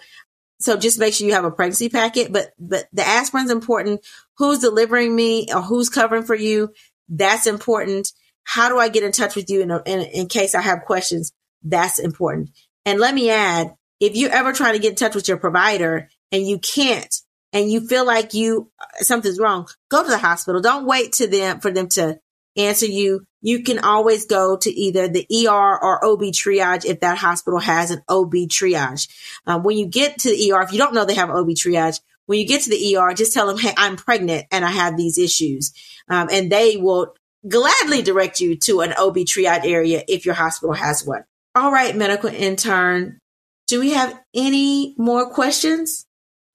[0.60, 4.06] so just make sure you have a pregnancy packet, but, but the aspirin's important.
[4.38, 6.74] Who's delivering me or who's covering for you?
[7.08, 8.12] That's important.
[8.44, 11.32] How do I get in touch with you in, in, in case I have questions?
[11.64, 12.50] That's important.
[12.86, 16.10] And let me add, if you're ever trying to get in touch with your provider
[16.32, 17.14] and you can't,
[17.56, 20.62] and you feel like you something's wrong, go to the hospital.
[20.62, 22.20] Don't wait to them for them to
[22.58, 23.26] answer you.
[23.42, 27.92] You can always go to either the ER or OB triage if that hospital has
[27.92, 29.08] an OB triage.
[29.48, 32.02] Um, when you get to the ER, if you don't know they have OB triage,
[32.26, 34.98] when you get to the ER, just tell them, Hey, I'm pregnant and I have
[34.98, 35.72] these issues.
[36.10, 37.16] Um, and they will
[37.48, 41.24] gladly direct you to an OB triage area if your hospital has one.
[41.54, 43.20] All right, medical intern.
[43.68, 46.06] Do we have any more questions?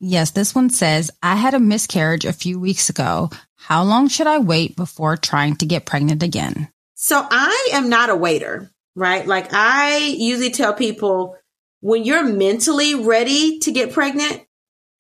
[0.01, 3.29] Yes, this one says, I had a miscarriage a few weeks ago.
[3.57, 6.71] How long should I wait before trying to get pregnant again?
[6.95, 9.27] So I am not a waiter, right?
[9.27, 11.37] Like I usually tell people
[11.81, 14.43] when you're mentally ready to get pregnant,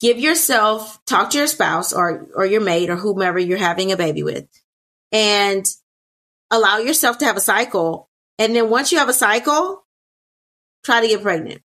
[0.00, 3.96] give yourself, talk to your spouse or, or your mate or whomever you're having a
[3.96, 4.46] baby with
[5.10, 5.66] and
[6.50, 8.10] allow yourself to have a cycle.
[8.38, 9.82] And then once you have a cycle,
[10.84, 11.62] try to get pregnant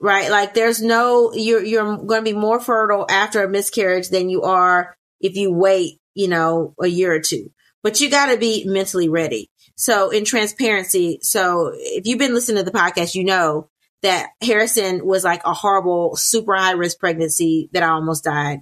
[0.00, 0.30] right?
[0.30, 4.42] Like there's no, you're, you're going to be more fertile after a miscarriage than you
[4.42, 7.50] are if you wait, you know, a year or two,
[7.82, 9.50] but you got to be mentally ready.
[9.76, 13.70] So in transparency, so if you've been listening to the podcast, you know
[14.02, 18.60] that Harrison was like a horrible, super high risk pregnancy that I almost died.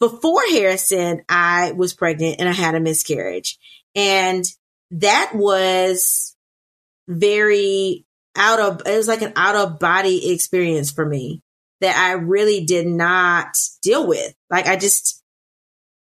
[0.00, 3.58] Before Harrison, I was pregnant and I had a miscarriage
[3.94, 4.44] and
[4.90, 6.36] that was
[7.08, 8.04] very
[8.38, 11.42] out of, it was like an out of body experience for me
[11.80, 13.48] that I really did not
[13.82, 14.34] deal with.
[14.50, 15.22] Like I just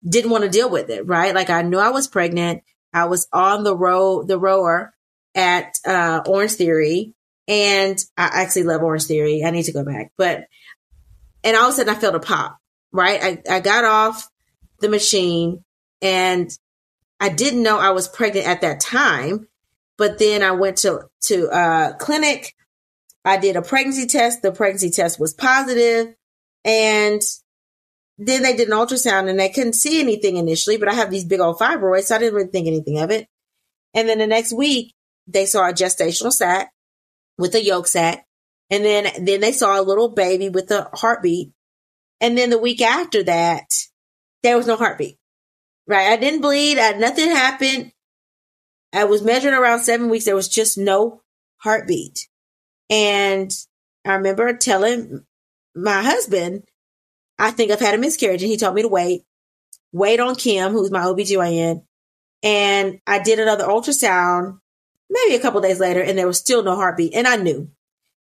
[0.07, 1.35] didn't want to deal with it, right?
[1.35, 2.63] Like I knew I was pregnant.
[2.93, 4.93] I was on the row, the rower
[5.35, 7.13] at, uh, Orange Theory.
[7.47, 9.43] And I actually love Orange Theory.
[9.43, 10.45] I need to go back, but,
[11.43, 12.57] and all of a sudden I felt a pop,
[12.91, 13.43] right?
[13.49, 14.29] I, I got off
[14.79, 15.63] the machine
[16.01, 16.49] and
[17.19, 19.48] I didn't know I was pregnant at that time.
[19.99, 22.55] But then I went to to uh, clinic.
[23.25, 24.41] I did a pregnancy test.
[24.41, 26.15] The pregnancy test was positive,
[26.63, 27.21] and
[28.17, 30.77] then they did an ultrasound and they couldn't see anything initially.
[30.77, 33.27] But I have these big old fibroids, so I didn't really think anything of it.
[33.93, 34.93] And then the next week,
[35.27, 36.71] they saw a gestational sac
[37.37, 38.25] with a yolk sac,
[38.69, 41.51] and then then they saw a little baby with a heartbeat.
[42.21, 43.65] And then the week after that,
[44.43, 45.17] there was no heartbeat.
[45.87, 46.07] Right?
[46.07, 46.79] I didn't bleed.
[46.79, 47.91] I, nothing happened.
[48.93, 50.25] I was measuring around seven weeks.
[50.25, 51.21] There was just no
[51.57, 52.27] heartbeat.
[52.89, 53.51] And
[54.05, 55.25] I remember telling
[55.75, 56.63] my husband,
[57.37, 58.41] I think I've had a miscarriage.
[58.41, 59.23] And he told me to wait,
[59.91, 61.83] wait on Kim, who's my OBGYN.
[62.41, 64.59] And I did another ultrasound
[65.09, 67.13] maybe a couple days later, and there was still no heartbeat.
[67.13, 67.69] And I knew.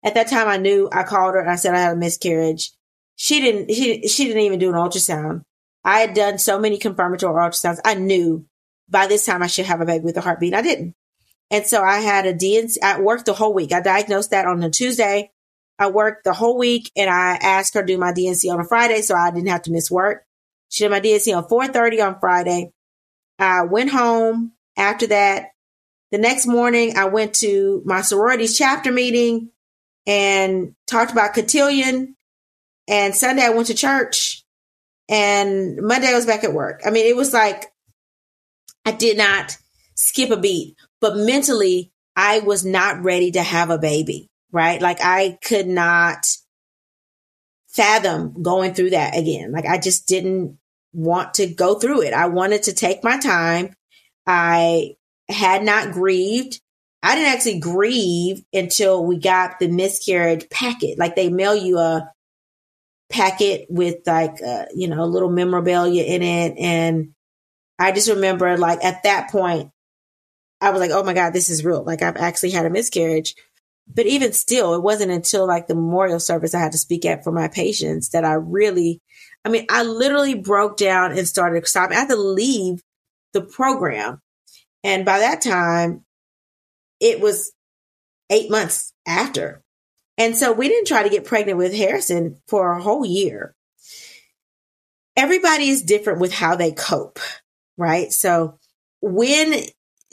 [0.04, 0.88] At that time, I knew.
[0.92, 2.72] I called her and I said I had a miscarriage.
[3.16, 3.74] She didn't.
[3.74, 5.42] She she didn't even do an ultrasound.
[5.84, 7.80] I had done so many confirmatory ultrasounds.
[7.84, 8.46] I knew
[8.90, 10.54] by this time I should have a baby with a heartbeat.
[10.54, 10.96] I didn't.
[11.52, 12.78] And so I had a DNC.
[12.84, 13.72] I worked the whole week.
[13.72, 15.32] I diagnosed that on a Tuesday.
[15.78, 18.66] I worked the whole week and I asked her to do my DNC on a
[18.66, 20.26] Friday so I didn't have to miss work.
[20.70, 22.72] She did my DNC on 4:30 on Friday.
[23.38, 25.52] I went home after that.
[26.12, 29.52] The next morning I went to my sorority's chapter meeting
[30.08, 32.16] and talked about cotillion.
[32.88, 34.44] And Sunday I went to church
[35.10, 36.82] and Monday I was back at work.
[36.86, 37.72] I mean, it was like
[38.86, 39.58] I did not
[39.96, 44.82] skip a beat, but mentally I was not ready to have a baby, right?
[44.82, 46.28] Like I could not
[47.68, 49.52] fathom going through that again.
[49.52, 50.58] Like I just didn't
[50.94, 52.14] want to go through it.
[52.14, 53.74] I wanted to take my time.
[54.26, 54.96] I
[55.28, 56.62] had not grieved.
[57.04, 60.98] I didn't actually grieve until we got the miscarriage packet.
[60.98, 62.12] Like they mail you a
[63.10, 66.58] packet with like, uh, you know, a little memorabilia in it.
[66.58, 67.15] And
[67.78, 69.72] I just remember like at that point,
[70.62, 71.84] I was like, oh my God, this is real.
[71.84, 73.36] Like I've actually had a miscarriage.
[73.88, 77.24] But even still, it wasn't until like the memorial service I had to speak at
[77.24, 79.00] for my patients that I really,
[79.44, 81.96] I mean, I literally broke down and started sobbing.
[81.96, 82.82] I had to leave
[83.34, 84.22] the program.
[84.84, 86.04] And by that time,
[87.00, 87.52] it was
[88.32, 89.62] eight months after.
[90.18, 93.54] And so we didn't try to get pregnant with Harrison for a whole year.
[95.18, 97.20] Everybody is different with how they cope,
[97.78, 98.12] right?
[98.12, 98.60] So
[99.02, 99.64] when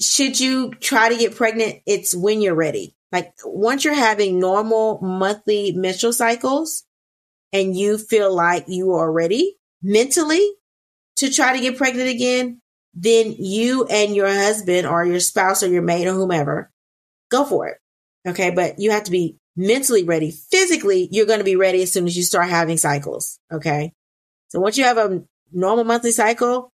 [0.00, 1.80] should you try to get pregnant?
[1.86, 2.94] It's when you're ready.
[3.10, 6.84] Like once you're having normal monthly menstrual cycles
[7.52, 10.46] and you feel like you are ready mentally
[11.16, 12.60] to try to get pregnant again,
[12.94, 16.70] then you and your husband or your spouse or your mate or whomever
[17.30, 17.78] go for it.
[18.26, 18.50] Okay.
[18.50, 20.30] But you have to be mentally ready.
[20.30, 23.38] Physically, you're going to be ready as soon as you start having cycles.
[23.52, 23.92] Okay.
[24.48, 26.71] So once you have a normal monthly cycle,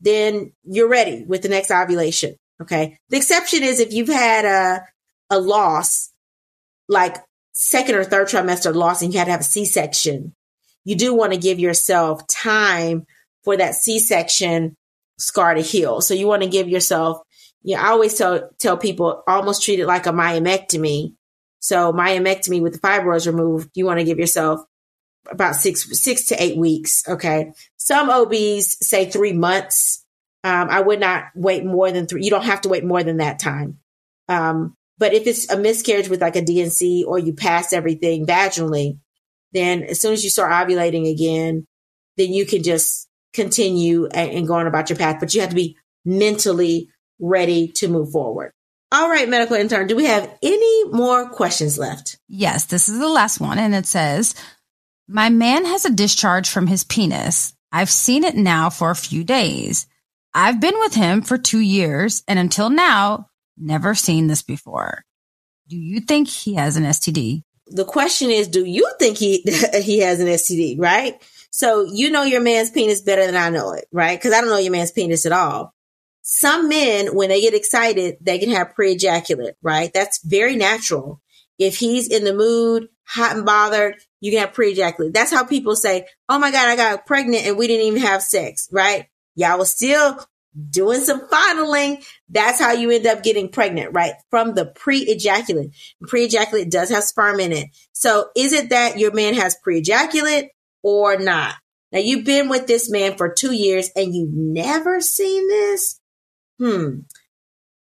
[0.00, 2.36] then you're ready with the next ovulation.
[2.60, 2.98] Okay.
[3.08, 4.84] The exception is if you've had a,
[5.30, 6.10] a loss,
[6.88, 7.16] like
[7.54, 10.34] second or third trimester loss and you had to have a C-section,
[10.84, 13.06] you do want to give yourself time
[13.42, 14.76] for that C-section
[15.18, 16.00] scar to heal.
[16.00, 17.20] So you want to give yourself,
[17.62, 21.14] you know, I always tell, tell people almost treat it like a myomectomy.
[21.60, 24.60] So myomectomy with the fibroids removed, you want to give yourself
[25.30, 27.02] about six, six to eight weeks.
[27.08, 27.52] Okay.
[27.76, 30.04] Some OBs say three months.
[30.42, 32.24] Um, I would not wait more than three.
[32.24, 33.78] You don't have to wait more than that time.
[34.28, 38.98] Um, but if it's a miscarriage with like a DNC or you pass everything vaginally,
[39.52, 41.66] then as soon as you start ovulating again,
[42.16, 45.16] then you can just continue and, and go on about your path.
[45.20, 48.52] But you have to be mentally ready to move forward.
[48.92, 52.18] All right, medical intern, do we have any more questions left?
[52.28, 53.58] Yes, this is the last one.
[53.58, 54.36] And it says,
[55.06, 57.54] My man has a discharge from his penis.
[57.70, 59.86] I've seen it now for a few days.
[60.32, 65.04] I've been with him for two years and until now, never seen this before.
[65.68, 67.42] Do you think he has an STD?
[67.66, 69.38] The question is, do you think he
[69.82, 71.22] he has an STD, right?
[71.50, 74.18] So you know your man's penis better than I know it, right?
[74.18, 75.74] Because I don't know your man's penis at all.
[76.22, 79.92] Some men, when they get excited, they can have pre-ejaculate, right?
[79.92, 81.20] That's very natural.
[81.58, 85.12] If he's in the mood, hot and bothered, you can have pre-ejaculate.
[85.12, 88.22] That's how people say, Oh my God, I got pregnant and we didn't even have
[88.22, 89.04] sex, right?
[89.36, 90.18] Y'all was still
[90.70, 92.02] doing some fondling.
[92.30, 94.14] That's how you end up getting pregnant, right?
[94.30, 95.72] From the pre-ejaculate.
[96.08, 97.68] Pre-ejaculate does have sperm in it.
[97.92, 100.46] So is it that your man has pre-ejaculate
[100.82, 101.56] or not?
[101.92, 106.00] Now you've been with this man for two years and you've never seen this.
[106.58, 107.00] Hmm.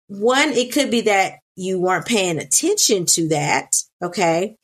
[0.07, 3.75] One, it could be that you weren't paying attention to that.
[4.01, 4.57] Okay.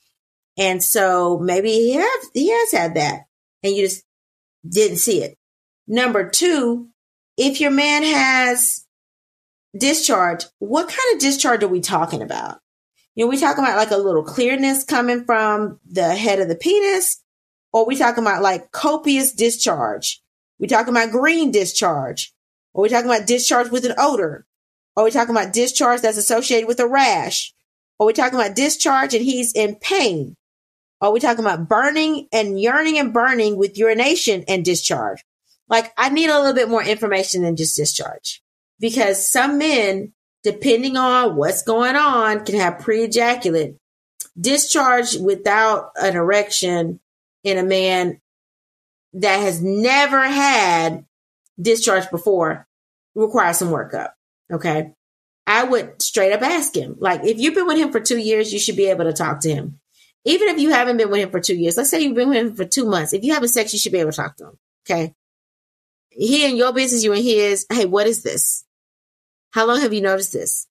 [0.58, 3.26] And so maybe he has, he has had that
[3.64, 4.04] and you just
[4.68, 5.38] didn't see it.
[5.88, 6.90] Number two,
[7.38, 8.86] if your man has
[9.78, 12.60] discharge, what kind of discharge are we talking about?
[13.16, 16.56] You know, we talking about like a little clearness coming from the head of the
[16.56, 17.22] penis,
[17.74, 20.22] or we talking about like copious discharge?
[20.60, 22.32] We talking about green discharge,
[22.74, 24.46] or we talking about discharge with an odor,
[24.96, 27.56] or we talking about discharge that's associated with a rash,
[27.98, 30.36] or we talking about discharge and he's in pain,
[31.02, 35.24] or we talking about burning and yearning and burning with urination and discharge.
[35.70, 38.42] Like I need a little bit more information than just discharge
[38.80, 43.76] because some men, depending on what's going on, can have pre-ejaculate
[44.40, 47.00] discharge without an erection
[47.44, 48.22] in a man
[49.14, 51.06] that has never had
[51.60, 52.68] discharge before
[53.16, 54.12] requires some workup.
[54.52, 54.94] Okay.
[55.48, 56.98] I would straight up ask him.
[57.00, 59.40] Like, if you've been with him for two years, you should be able to talk
[59.42, 59.80] to him.
[60.28, 62.38] Even if you haven't been with him for two years, let's say you've been with
[62.38, 63.14] him for two months.
[63.14, 64.60] If you have a sex, you should be able to talk to him.
[64.86, 65.14] Okay.
[66.10, 67.66] He in your business, you in his.
[67.72, 68.66] Hey, what is this?
[69.52, 70.68] How long have you noticed this?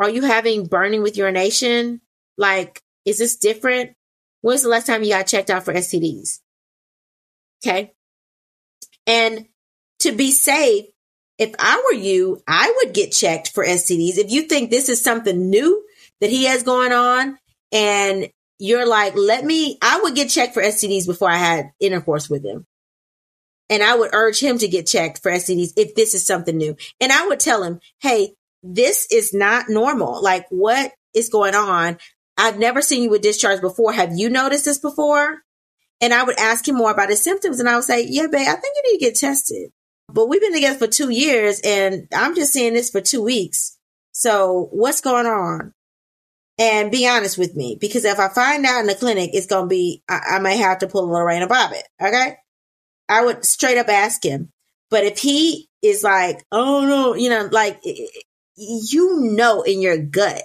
[0.00, 2.00] Are you having burning with urination?
[2.36, 3.92] Like, is this different?
[4.40, 6.40] When's the last time you got checked out for STDs?
[7.64, 7.92] Okay.
[9.06, 9.46] And
[10.00, 10.86] to be safe,
[11.38, 14.18] if I were you, I would get checked for STDs.
[14.18, 15.84] If you think this is something new
[16.20, 17.38] that he has going on
[17.70, 18.28] and
[18.60, 22.44] you're like, let me, I would get checked for STDs before I had intercourse with
[22.44, 22.66] him.
[23.70, 26.76] And I would urge him to get checked for STDs if this is something new.
[27.00, 30.22] And I would tell him, hey, this is not normal.
[30.22, 31.96] Like, what is going on?
[32.36, 33.92] I've never seen you with discharge before.
[33.92, 35.38] Have you noticed this before?
[36.02, 37.60] And I would ask him more about his symptoms.
[37.60, 39.70] And I would say, yeah, babe, I think you need to get tested.
[40.08, 43.78] But we've been together for two years and I'm just seeing this for two weeks.
[44.12, 45.72] So what's going on?
[46.60, 49.64] And be honest with me, because if I find out in the clinic, it's going
[49.64, 51.84] to be, I, I may have to pull a Lorena Bobbitt.
[52.00, 52.36] Okay.
[53.08, 54.50] I would straight up ask him.
[54.90, 57.80] But if he is like, oh no, you know, like
[58.56, 60.42] you know in your gut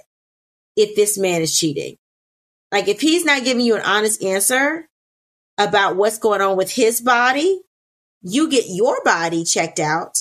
[0.74, 1.96] if this man is cheating.
[2.72, 4.88] Like if he's not giving you an honest answer
[5.58, 7.60] about what's going on with his body,
[8.22, 10.16] you get your body checked out.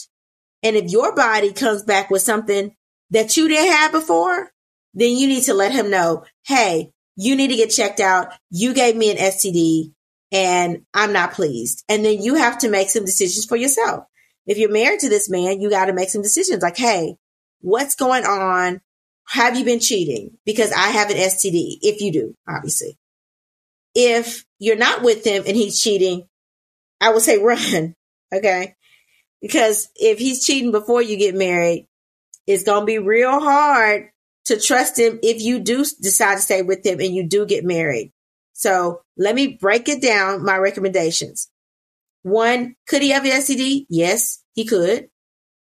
[0.61, 2.75] And if your body comes back with something
[3.11, 4.51] that you didn't have before,
[4.95, 8.33] then you need to let him know, Hey, you need to get checked out.
[8.49, 9.93] You gave me an STD
[10.31, 11.83] and I'm not pleased.
[11.87, 14.05] And then you have to make some decisions for yourself.
[14.47, 17.17] If you're married to this man, you got to make some decisions like, Hey,
[17.61, 18.81] what's going on?
[19.27, 20.37] Have you been cheating?
[20.45, 21.79] Because I have an STD.
[21.81, 22.97] If you do, obviously.
[23.93, 26.27] If you're not with him and he's cheating,
[27.01, 27.95] I would say run.
[28.33, 28.75] Okay.
[29.41, 31.87] Because if he's cheating before you get married,
[32.47, 34.09] it's going to be real hard
[34.45, 37.65] to trust him if you do decide to stay with him and you do get
[37.65, 38.11] married.
[38.53, 40.43] So let me break it down.
[40.43, 41.49] My recommendations.
[42.23, 43.85] One, could he have an STD?
[43.89, 45.09] Yes, he could,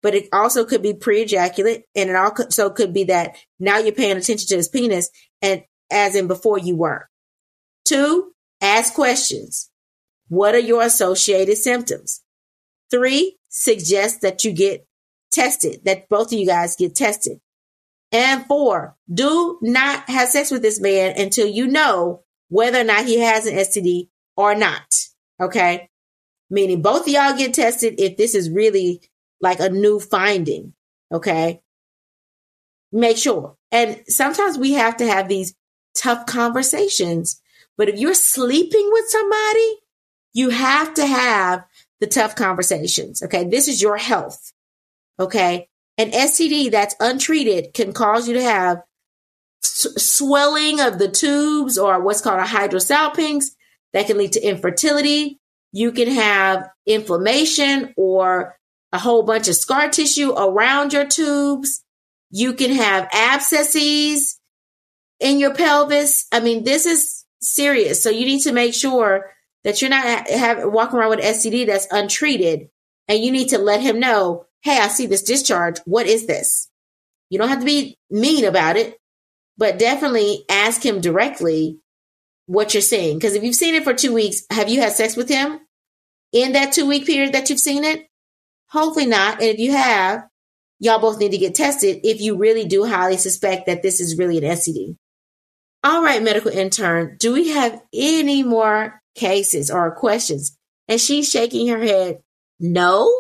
[0.03, 4.17] but it also could be pre-ejaculate and it also could be that now you're paying
[4.17, 5.11] attention to his penis
[5.43, 7.05] and as in before you weren't.
[7.85, 9.71] Two, ask questions.
[10.29, 12.23] What are your associated symptoms?
[12.91, 14.87] Three, suggest that you get
[15.31, 17.41] tested, that both of you guys get tested.
[18.11, 23.05] And four, do not have sex with this man until you know whether or not
[23.05, 24.95] he has an STD or not.
[25.41, 25.91] Okay.
[26.51, 29.03] Meaning both of y'all get tested if this is really
[29.41, 30.73] like a new finding.
[31.13, 31.61] Okay.
[32.91, 33.57] Make sure.
[33.71, 35.55] And sometimes we have to have these
[35.95, 37.41] tough conversations.
[37.77, 39.77] But if you're sleeping with somebody,
[40.33, 41.65] you have to have
[42.01, 43.23] the tough conversations.
[43.23, 43.45] Okay.
[43.45, 44.53] This is your health.
[45.21, 45.69] Okay.
[45.99, 48.79] An STD that's untreated can cause you to have
[49.63, 53.47] s- swelling of the tubes or what's called a hydrosalpinx
[53.93, 55.41] that can lead to infertility.
[55.73, 58.57] You can have inflammation or
[58.93, 61.85] a whole bunch of scar tissue around your tubes.
[62.31, 64.39] You can have abscesses
[65.21, 66.27] in your pelvis.
[66.33, 68.03] I mean, this is serious.
[68.03, 69.31] So you need to make sure
[69.65, 72.71] that you're not have, walking around with STD that's untreated,
[73.09, 75.79] and you need to let him know, hey, I see this discharge.
[75.85, 76.69] What is this?
[77.31, 78.97] You don't have to be mean about it,
[79.57, 81.79] but definitely ask him directly
[82.47, 83.19] what you're seeing.
[83.19, 85.61] Because if you've seen it for two weeks, have you had sex with him
[86.33, 88.07] in that two week period that you've seen it?
[88.71, 89.35] Hopefully not.
[89.35, 90.27] And if you have,
[90.79, 94.19] y'all both need to get tested if you really do highly suspect that this is
[94.19, 94.97] really an STD.
[95.85, 100.57] All right, medical intern, do we have any more cases or questions?
[100.89, 102.21] And she's shaking her head,
[102.59, 103.13] no.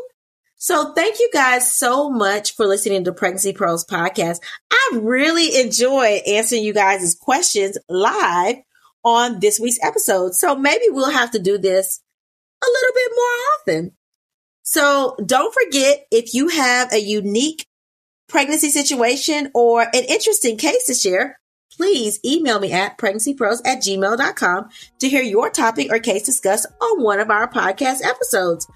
[0.61, 4.39] So thank you guys so much for listening to Pregnancy Pearls podcast.
[4.73, 8.57] I really enjoyed answering you guys' questions live
[9.05, 10.35] on this week's episode.
[10.35, 12.01] So maybe we'll have to do this
[12.61, 13.25] a little bit more
[13.85, 13.93] often.
[14.63, 17.65] So don't forget if you have a unique
[18.29, 21.39] pregnancy situation or an interesting case to share,
[21.71, 27.03] please email me at pregnancypearls at gmail.com to hear your topic or case discussed on
[27.03, 28.67] one of our podcast episodes.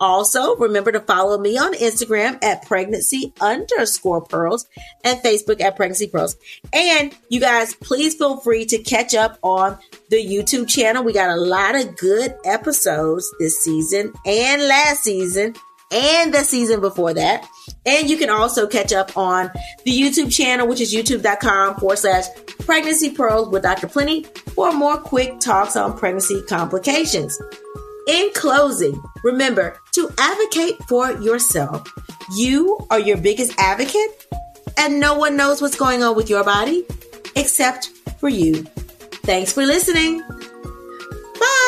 [0.00, 4.66] Also, remember to follow me on Instagram at pregnancy underscore pearls
[5.02, 6.36] and Facebook at pregnancy pearls.
[6.72, 9.78] And you guys, please feel free to catch up on
[10.10, 11.02] the YouTube channel.
[11.02, 15.54] We got a lot of good episodes this season and last season
[15.90, 17.48] and the season before that.
[17.86, 19.50] And you can also catch up on
[19.84, 22.26] the YouTube channel, which is youtube.com forward slash
[22.60, 23.88] pregnancy pearls with Dr.
[23.88, 24.24] Plenty
[24.54, 27.40] for more quick talks on pregnancy complications.
[28.08, 31.86] In closing, remember to advocate for yourself.
[32.34, 34.26] You are your biggest advocate
[34.78, 36.86] and no one knows what's going on with your body
[37.36, 37.88] except
[38.18, 38.62] for you.
[39.24, 40.22] Thanks for listening.
[41.38, 41.67] Bye.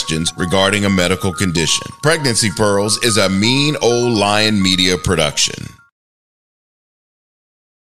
[0.01, 1.85] questions regarding a medical condition.
[2.01, 5.80] Pregnancy Pearls is a mean old lion media production.